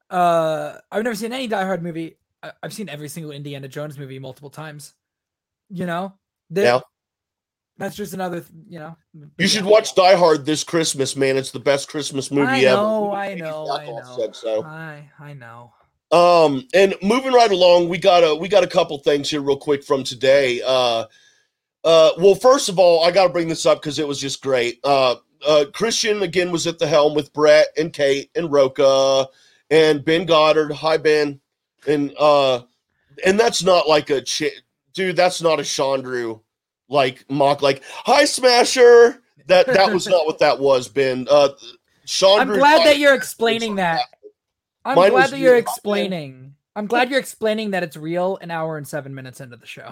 [0.08, 2.16] Uh, I've never seen any Die Hard movie.
[2.42, 4.94] I, I've seen every single Indiana Jones movie multiple times.
[5.68, 6.14] You know,
[6.50, 6.80] They- Yeah.
[7.78, 8.96] That's just another, th- you know.
[9.36, 11.36] you should watch Die Hard this Christmas, man.
[11.36, 12.76] It's the best Christmas movie I ever.
[12.80, 14.30] know, I know, I know.
[14.32, 14.62] so.
[14.64, 15.74] I I know.
[16.12, 19.56] Um, and moving right along, we got a we got a couple things here real
[19.56, 20.62] quick from today.
[20.64, 21.04] Uh,
[21.84, 24.42] uh, well, first of all, I got to bring this up because it was just
[24.42, 24.80] great.
[24.84, 29.28] Uh, uh, Kristian again was at the helm with Brett and Kate and Roca
[29.70, 30.72] and Ben Goddard.
[30.72, 31.40] Hi, Ben.
[31.86, 32.62] And uh,
[33.24, 34.50] and that's not like a chi-
[34.94, 35.16] dude.
[35.16, 36.40] That's not a Chandru
[36.88, 39.22] like mock like hi Smasher.
[39.46, 41.26] That that was not what that was, Ben.
[41.30, 41.50] Uh,
[42.06, 42.40] Chandru.
[42.40, 44.02] I'm glad that you're explaining that.
[44.86, 46.54] I'm Mine glad that you're explaining.
[46.76, 49.90] I'm glad you're explaining that it's real an hour and seven minutes into the show.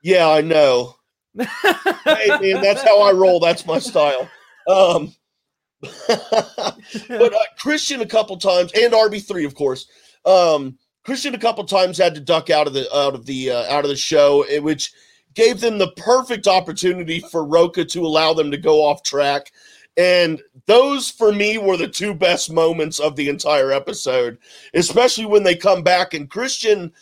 [0.00, 0.94] Yeah, I know.
[1.36, 3.40] hey man, that's how I roll.
[3.40, 4.30] That's my style.
[4.68, 5.12] Um,
[5.80, 9.88] but uh, Kristian a couple times and RB three, of course.
[10.24, 13.74] Um, Kristian a couple times had to duck out of the out of the uh,
[13.74, 14.92] out of the show, eh, which
[15.34, 19.50] gave them the perfect opportunity for Roca to allow them to go off track.
[19.98, 24.38] And those for me were the two best moments of the entire episode,
[24.72, 26.92] especially when they come back and Kristian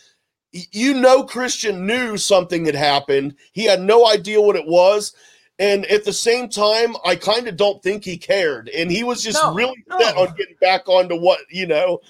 [0.72, 3.34] you know Kristian knew something had happened.
[3.52, 5.14] He had no idea what it was.
[5.58, 8.68] And at the same time, I kind of don't think he cared.
[8.70, 12.00] And he was just No, really set on getting back onto what, you know,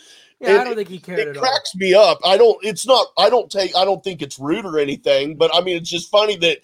[0.41, 1.43] yeah, I It- don't think he cared it at all.
[1.43, 2.18] cracks me up.
[2.24, 5.51] I don't, it's not, I don't take, I don't think it's rude or anything, but
[5.55, 6.59] I mean, it's just funny that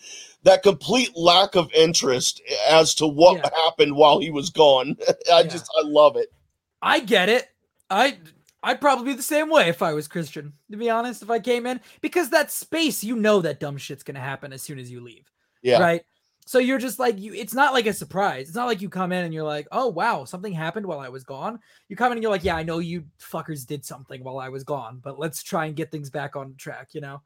[0.45, 3.51] that complete lack of interest as to what Yeah.
[3.65, 4.97] happened while he was gone.
[5.33, 5.43] I Yeah.
[5.45, 6.33] just, I love it.
[6.81, 7.49] I get it.
[7.91, 8.19] I
[8.65, 11.41] I'd probably be the same way if I was Kristian, to be honest, if I
[11.41, 11.81] came in.
[12.01, 15.31] Because that space, you know that dumb shit's gonna happen as soon as you leave.
[15.63, 15.81] Yeah.
[15.81, 16.03] Right.
[16.45, 18.49] So you're just like you it's not like a surprise.
[18.49, 21.09] It's not like you come in and you're like, oh wow, something happened while I
[21.09, 21.61] was gone.
[21.89, 24.49] You come in and you're like, Yeah, I know you fuckers did something while I
[24.49, 27.23] was gone, but let's try and get things back on track, you know?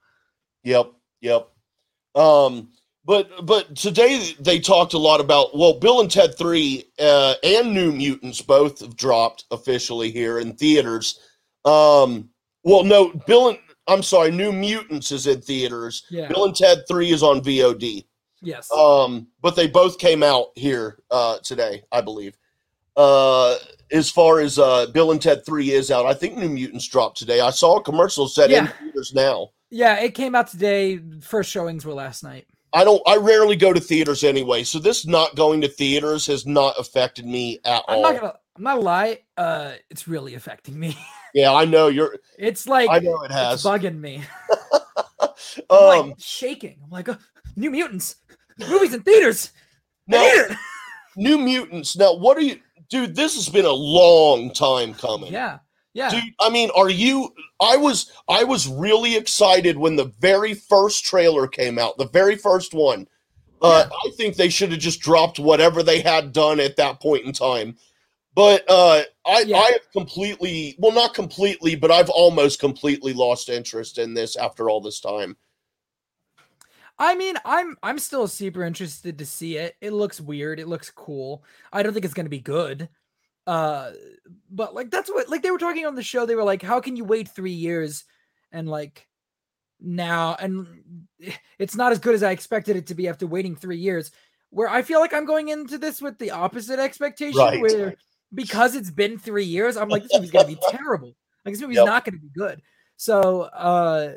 [0.65, 1.49] Yep, yep.
[2.15, 2.71] Um,
[3.07, 7.73] but but today they talked a lot about well, Bill and Ted Three uh, and
[7.73, 11.21] New Mutants both have dropped officially here in theaters.
[11.65, 12.29] Um,
[12.65, 16.05] well, no, Bill and I'm sorry, New Mutants is in theaters.
[16.11, 16.29] Yeah.
[16.29, 18.05] Bill and Ted Three is on VOD.
[18.43, 18.71] Yes.
[18.73, 22.37] Um, but they both came out here uh, today, I believe.
[22.97, 23.57] Uh,
[23.93, 27.19] as far as uh, Bill and Ted Three is out, I think New Mutants dropped
[27.19, 27.41] today.
[27.41, 29.51] I saw a commercial set in theaters now.
[29.71, 31.01] yeah, it came out today.
[31.21, 32.47] First showings were last night.
[32.77, 33.03] I don't.
[33.07, 37.25] I rarely go to theaters anyway, so this not going to theaters has not affected
[37.27, 38.03] me at I'm all.
[38.03, 40.97] not gonna I'm not gonna lie, uh, it's really affecting me.
[41.35, 42.17] yeah, I know you're.
[42.39, 43.63] It's like I know it has.
[43.63, 44.23] bugging me.
[45.21, 45.29] I'm
[45.71, 46.77] Um, like shaking.
[46.85, 47.17] I'm like, "Uh,
[47.57, 48.17] New Mutants,
[48.59, 49.53] movies in theaters.
[50.07, 50.31] Now.
[51.17, 51.97] New Mutants.
[51.97, 53.17] Now, what are you, dude?
[53.17, 55.33] This has been a long time coming.
[55.33, 55.61] Yeah,
[55.97, 57.33] yeah, Dude, I mean, are you?
[57.59, 62.37] I was, I was really excited when the very first trailer came out, the very
[62.37, 63.09] first one.
[63.63, 67.25] Uh, I think they should have just dropped whatever they had done at that point
[67.25, 67.77] in time.
[68.35, 69.57] But uh, I, Yeah.
[69.57, 74.69] I have completely, well, not completely, but I've almost completely lost interest in this after
[74.69, 75.35] all this time.
[76.99, 79.77] I mean, I'm I'm still super interested to see it.
[79.81, 80.61] It looks weird.
[80.61, 81.43] It looks cool.
[81.73, 82.91] I don't think it's gonna be good.
[83.47, 83.93] Uh,
[84.51, 86.27] but like that's what like they were talking on the show.
[86.27, 88.05] They were like, how can you wait three years
[88.53, 89.07] and like
[89.81, 90.67] now and
[91.59, 94.11] it's not as good as I expected it to be after waiting three years.
[94.51, 97.61] Where I feel like I'm going into this with the opposite expectation, Right.
[97.61, 97.97] where
[98.35, 101.15] because it's been three years, I'm like, this movie's gonna be terrible.
[101.45, 101.87] Like this movie's Yep.
[101.87, 102.63] not gonna be good.
[102.97, 104.15] So uh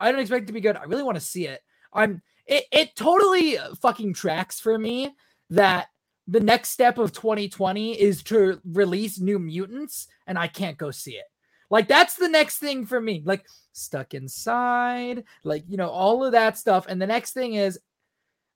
[0.00, 0.76] I don't expect it to be good.
[0.76, 1.60] I really want to see it.
[1.92, 5.14] I'm it, it totally fucking tracks for me
[5.50, 5.88] that
[6.28, 11.12] the next step of 2020 is to release new mutants and I can't go see
[11.12, 11.24] it.
[11.70, 13.22] Like that's the next thing for me.
[13.24, 16.86] Like stuck inside, like you know, all of that stuff.
[16.88, 17.78] And the next thing is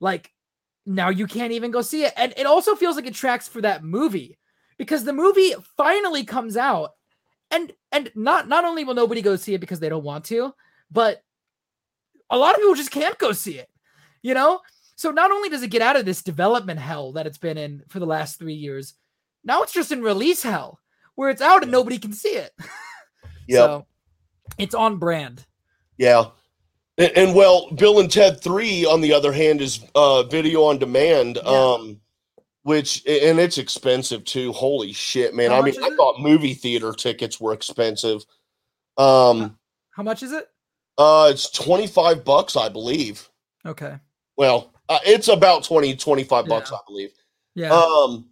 [0.00, 0.32] like
[0.84, 2.12] now you can't even go see it.
[2.16, 4.38] And it also feels like it tracks for that movie
[4.78, 6.90] because the movie finally comes out
[7.50, 10.54] and and not not only will nobody go see it because they don't want to,
[10.90, 11.22] but
[12.30, 13.68] a lot of people just can't go see it.
[14.22, 14.60] You know?
[14.96, 17.82] So not only does it get out of this development hell that it's been in
[17.88, 18.94] for the last 3 years,
[19.44, 20.80] now it's just in release hell
[21.14, 22.52] where it's out and nobody can see it.
[23.46, 23.56] yeah.
[23.66, 23.86] So
[24.58, 25.44] it's on brand.
[25.98, 26.26] Yeah.
[26.98, 30.78] And, and well, Bill and Ted 3, on the other hand, is uh, video on
[30.78, 31.50] demand, Yeah.
[31.74, 32.00] um,
[32.62, 34.52] which, and it's expensive too.
[34.52, 35.50] Holy shit, man.
[35.50, 35.96] How I mean, I it?
[35.96, 38.24] thought movie theater tickets were expensive.
[38.96, 39.58] Um,
[39.90, 40.48] How much is it?
[40.98, 43.28] uh, it's 25 bucks, I believe.
[43.66, 43.96] Okay.
[44.36, 46.76] Well, uh, it's about 20, 25 bucks, Yeah.
[46.76, 47.10] I believe.
[47.54, 47.72] Yeah.
[47.72, 48.28] Um,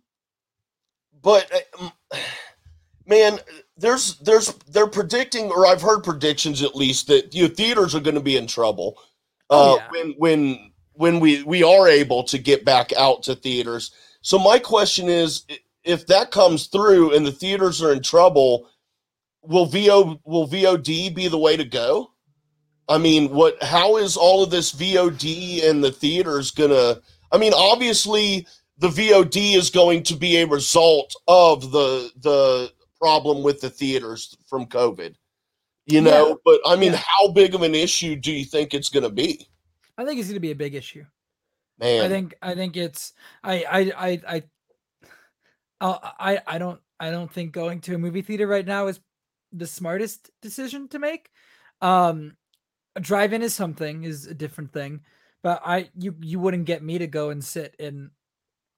[1.23, 1.51] but
[1.81, 2.19] uh,
[3.07, 3.39] man,
[3.77, 8.01] there's there's they're predicting, or I've heard predictions at least that you know, theaters are
[8.01, 8.99] going to be in trouble
[9.51, 9.89] Oh, uh, yeah.
[9.91, 13.91] when when when we we are able to get back out to theaters.
[14.23, 15.45] So my question is,
[15.83, 18.69] if that comes through and the theaters are in trouble,
[19.43, 22.11] will VO will VOD be the way to go?
[22.89, 23.63] I mean, what?
[23.63, 27.01] How is all of this VOD and the theaters gonna?
[27.33, 28.47] I mean, obviously
[28.79, 34.37] the VOD is going to be a result of the the problem with the theaters
[34.49, 35.15] from COVID.
[35.87, 36.35] You know, Yeah.
[36.45, 37.03] but I mean, Yeah.
[37.07, 39.47] how big of an issue do you think it's going to be?
[39.99, 41.05] I think it's going to be a big issue.
[41.79, 43.13] Man, I think I think it's
[43.43, 43.79] I I
[44.29, 44.43] I
[45.81, 49.01] I I I don't I don't think going to a movie theater right now is
[49.53, 51.31] the smartest decision to make.
[51.81, 52.37] Um
[52.97, 55.01] a drive-in is something is a different thing,
[55.43, 58.11] but I you you wouldn't get me to go and sit in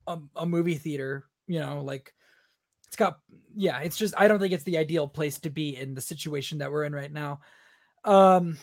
[0.07, 2.13] a, a movie theater, you know, like
[2.87, 3.19] it's got
[3.55, 6.59] yeah, it's just I don't think it's the ideal place to be in the situation
[6.59, 7.41] that we're in right now.
[8.05, 8.59] Um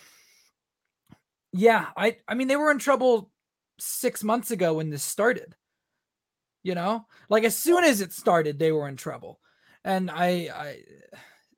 [1.52, 3.32] yeah, I I mean they were in trouble
[3.80, 5.56] 6 months ago when this started.
[6.64, 7.06] You know?
[7.30, 9.40] Like as soon as it started they were in trouble.
[9.84, 10.50] And I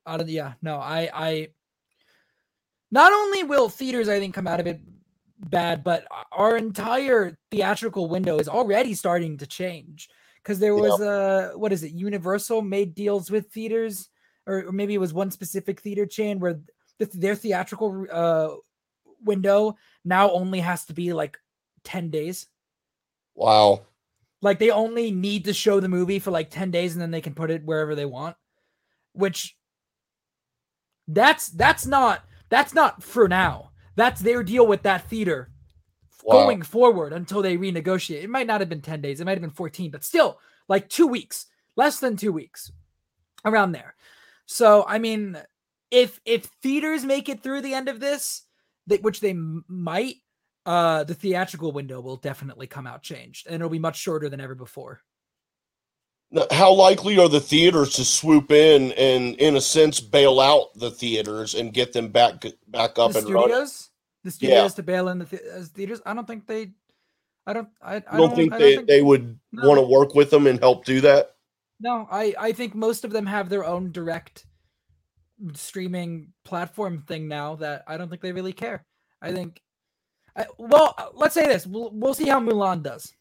[0.05, 1.47] I of yeah, no, I I
[2.95, 4.79] not only will theaters I think come out of it
[5.37, 10.07] bad, but our entire theatrical window is already starting to change
[10.41, 11.91] because there was a what is it?
[11.91, 14.07] Universal made deals with theaters,
[14.47, 16.61] or, or maybe it was one specific theater chain where
[16.97, 18.51] th- their theatrical uh,
[19.25, 21.37] window now only has to be like
[21.83, 22.47] ten days.
[23.35, 23.81] wow.
[24.41, 27.21] Like they only need to show the movie for like 10 days and then they
[27.21, 28.35] can put it wherever they want.
[29.13, 29.57] Which
[31.07, 33.71] that's that's not that's not for now.
[33.95, 35.51] That's their deal with that theater
[36.23, 36.33] Wow.
[36.33, 38.23] going forward until they renegotiate.
[38.23, 40.89] It might not have been 10 days, it might have been 14, but still like
[40.89, 41.45] 2 weeks,
[41.75, 42.71] less than 2 weeks
[43.45, 43.95] around there.
[44.47, 45.37] So, I mean,
[45.91, 48.43] if if theaters make it through the end of this,
[48.87, 50.15] that which they might
[50.65, 54.41] uh the theatrical window will definitely come out changed and it'll be much shorter than
[54.41, 55.01] ever before.
[56.51, 60.91] How likely are the theaters to swoop in and, in a sense, bail out the
[60.91, 63.49] theaters and get them back back up the and running?
[63.49, 63.89] studios,
[64.23, 66.01] the studios to bail in the the as theaters.
[66.05, 66.71] I don't think they.
[67.47, 67.69] I don't.
[67.81, 69.67] I, I I don't think I they, think- they would No.
[69.67, 71.35] want to work with them and help do that.
[71.79, 74.45] No, I I think most of them have their own direct
[75.53, 78.83] streaming platform thing now that I don't think they really care.
[79.21, 79.61] I think.
[80.35, 83.13] I, well, uh, let's say this: we'll we'll see how Mulan does.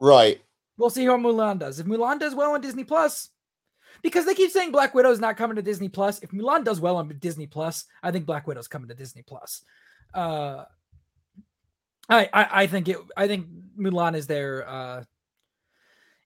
[0.00, 0.40] Right.
[0.76, 1.78] We'll see how Mulan does.
[1.78, 3.30] If Mulan does well on Disney Plus,
[4.02, 6.20] because they keep saying Black Widow is not coming to Disney Plus.
[6.22, 9.62] If Mulan does well on Disney Plus, I think Black Widow's coming to Disney Plus.
[10.14, 10.64] Uh,
[12.08, 12.96] I, I I think it.
[13.16, 13.46] I think
[13.78, 14.68] Mulan is their.
[14.68, 15.04] Uh,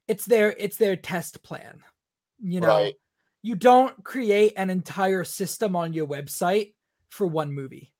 [0.08, 1.82] it's their it's their test plan.
[2.40, 2.94] You know, Right.
[3.42, 6.74] you don't create an entire system on your website
[7.08, 7.92] for one movie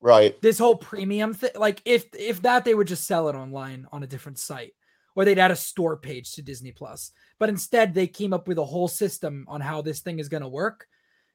[0.00, 0.40] Right.
[0.42, 4.02] this whole premium thing like if if that they would just sell it online on
[4.02, 4.74] a different site
[5.14, 8.58] or they'd add a store page to disney plus but instead they came up with
[8.58, 10.86] a whole system on how this thing is going to work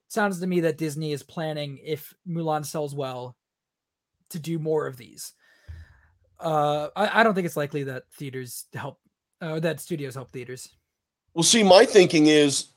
[0.07, 3.35] sounds to me that disney is planning if mulan sells well
[4.29, 5.33] to do more of these
[6.37, 8.99] Uh, I, I don't think it's likely that theaters help,
[9.39, 10.67] uh, that studios help theaters.
[11.33, 12.75] Well, see, my thinking is,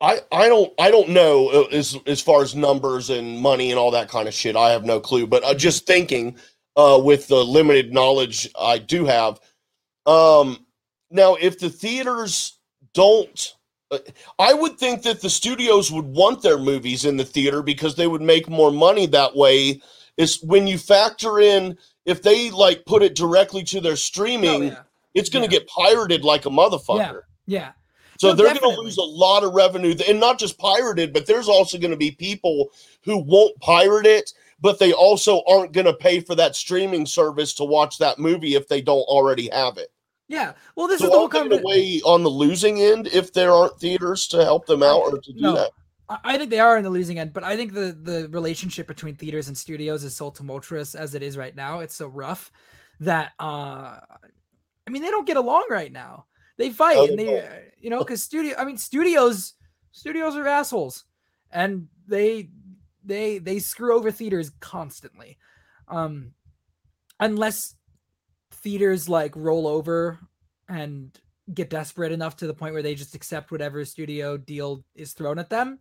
[0.00, 3.78] I I don't I don't know uh, as as far as numbers and money and
[3.78, 4.56] all that kind of shit.
[4.56, 5.26] I have no clue.
[5.26, 6.36] But uh, just thinking,
[6.74, 9.40] uh, with the limited knowledge I do have,
[10.06, 10.64] um,
[11.10, 12.58] now if the theaters
[12.94, 13.54] don't.
[13.90, 13.98] uh,
[14.38, 18.06] I would think that the studios would want their movies in the theater because they
[18.06, 19.80] would make more money that way.
[20.16, 21.76] Is when you factor in
[22.06, 24.82] if they like put it directly to their Oh, streaming, yeah.
[25.14, 25.58] it's going to Yeah.
[25.60, 27.22] get pirated like a motherfucker.
[27.46, 27.72] Yeah.
[28.18, 31.26] So No, they're going to lose a lot of revenue, and not just pirated, but
[31.26, 32.70] there's also going to be people
[33.04, 37.52] who won't pirate it, but they also aren't going to pay for that streaming service
[37.54, 39.92] to watch that movie if they don't already have it.
[40.28, 40.54] Yeah.
[40.74, 42.80] Well, this So is the whole aren't they in conver- a way on the losing
[42.82, 45.54] end if there aren't theaters to help them out or to do No.
[45.54, 45.70] that.
[46.08, 49.16] I- think they are in the losing end, but I think the the relationship between
[49.16, 51.80] theaters and studios is so tumultuous as it is right now.
[51.80, 52.52] It's so rough
[53.00, 53.98] that uh
[54.86, 56.26] I mean they don't get along right now.
[56.58, 59.54] They fight and they they uh, you know cuz studio I mean studios
[59.90, 61.04] studios are assholes
[61.50, 62.50] and they
[63.04, 65.38] they they screw over theaters constantly.
[65.88, 66.34] Um
[67.18, 67.74] unless
[68.66, 70.18] theaters like roll over
[70.68, 71.16] and
[71.54, 75.38] get desperate enough to the point where they just accept whatever studio deal is thrown
[75.38, 75.78] at them?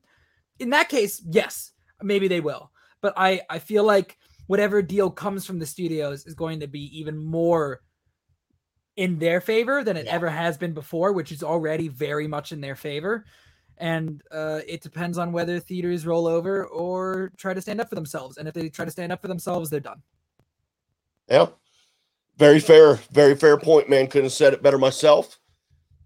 [0.60, 1.72] In that case yes
[2.04, 2.72] maybe they will.
[3.02, 4.18] But i i feel like
[4.48, 7.82] whatever deal comes from the studios is going to be even more
[8.96, 10.14] in their favor than it Yeah.
[10.18, 13.26] ever has been before which is already very much in their favor.
[13.80, 17.96] And uh, it depends on whether theaters roll over or try to stand up for
[17.96, 18.38] themselves.
[18.38, 20.02] And if they try to stand up for themselves they're done.
[21.30, 21.48] Yeah.
[22.38, 22.96] Very fair.
[23.12, 24.08] Very fair point, man.
[24.08, 25.40] Couldn't have said it better myself.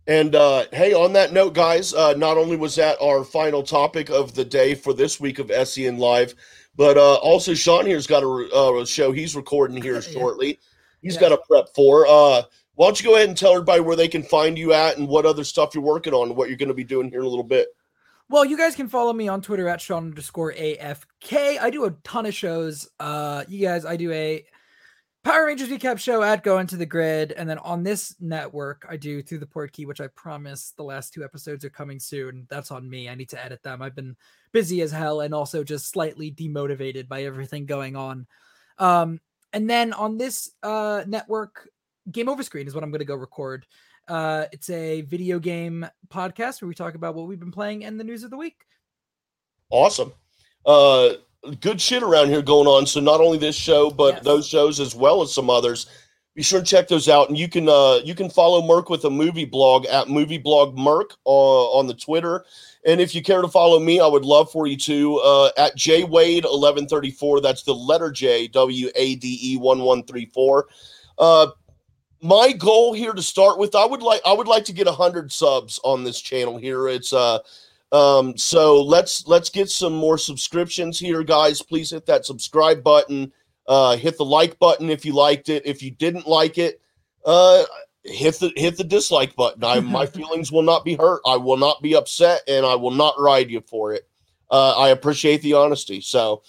[0.07, 4.09] And uh, hey, on that note, guys, uh, not only was that our final topic
[4.09, 6.33] of the day for this week of SEN Live,
[6.75, 10.59] but uh, also Sean here's got a, uh, a show he's recording here shortly.
[11.01, 11.21] He's Yeah.
[11.21, 12.07] got a prep for.
[12.07, 12.41] Uh,
[12.73, 15.07] why don't you go ahead and tell everybody where they can find you at and
[15.07, 17.25] what other stuff you're working on and what you're going to be doing here in
[17.25, 17.67] a little bit.
[18.29, 21.59] Well, you guys can follow me on Twitter at Sean underscore AFK.
[21.59, 22.87] I do a ton of shows.
[22.99, 24.45] Uh, you guys, I do a
[25.23, 27.33] Power Rangers recap show at Go Into the Grid.
[27.33, 31.13] And then on this network, I do Through the Portkey, which I promise the last
[31.13, 32.47] two episodes are coming soon.
[32.49, 33.09] That's on me.
[33.09, 33.81] I need to edit them.
[33.81, 34.15] I've been
[34.53, 38.27] busy as hell and also just slightly demotivated by everything going on.
[38.77, 39.19] Um,
[39.51, 41.67] and then on this uh, network,
[42.11, 43.65] Game Over Screen is what I'm going to go record.
[44.07, 47.99] Uh, it's a video game podcast where we talk about what we've been playing and
[47.99, 48.65] the news of the week.
[49.69, 50.13] Awesome.
[50.65, 51.09] Uh,
[51.61, 52.85] good shit around here going on.
[52.85, 54.23] So not only this show, but Yes.
[54.23, 55.87] those shows as well as some others.
[56.35, 59.03] Be sure to check those out, and you can uh, you can follow Merc with
[59.03, 62.45] a movie blog at movie blog Merc uh, on the Twitter.
[62.85, 65.75] And if you care to follow me, I would love for you to uh, at
[65.75, 67.41] J Wade eleven thirty four.
[67.41, 70.67] That's the letter J W A D E one one three four.
[71.17, 71.47] Uh,
[72.21, 75.31] my goal here to start with, I would like I would like to get hundred
[75.33, 76.87] subs on this channel here.
[76.87, 77.39] It's uh
[77.91, 81.61] um, so let's let's get some more subscriptions here, guys.
[81.61, 83.31] Please hit that subscribe button.
[83.67, 85.65] Uh, hit the like button if you liked it.
[85.65, 86.81] If you didn't like it,
[87.25, 87.63] uh,
[88.03, 89.63] hit the hit the dislike button.
[89.63, 91.21] I, my feelings will not be hurt.
[91.25, 94.07] I will not be upset, and I will not ride you for it.
[94.51, 96.01] Uh, I appreciate the honesty.
[96.01, 96.43] So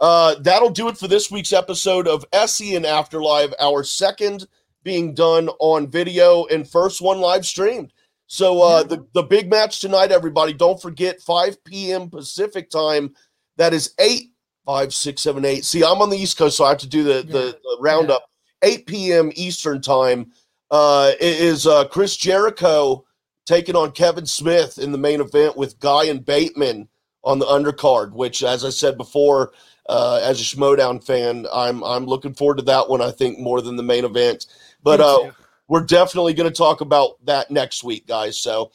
[0.00, 3.52] uh, that'll do it for this week's episode of SEN Afterlife.
[3.60, 4.46] Our second
[4.82, 7.92] being done on video and first one live streamed.
[8.34, 8.96] So uh, Yeah.
[8.96, 10.52] the the big match tonight, everybody.
[10.52, 12.10] Don't forget 5 p.m.
[12.10, 13.14] Pacific time.
[13.58, 14.32] That is eight,
[14.66, 15.64] five, six, seven, eight.
[15.64, 17.52] See, I'm on the East Coast, so I have to do the the, Yeah.
[17.52, 18.24] the roundup.
[18.64, 19.30] 8 p.m.
[19.36, 20.32] Eastern time.
[20.72, 23.04] Uh, is uh, Chris Jericho
[23.46, 26.88] taking on Kevin Smith in the main event with Guy and Bateman
[27.22, 28.10] on the undercard.
[28.14, 29.52] Which, as I said before,
[29.88, 33.00] uh, as a Schmodown fan, I'm I'm looking forward to that one.
[33.00, 34.46] I think more than the main event.
[34.82, 35.30] But uh.
[35.68, 38.38] We're definitely going to talk about that next week, guys.
[38.38, 38.70] So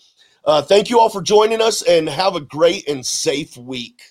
[0.45, 4.09] uh, thank you all for joining us and have a great and safe week.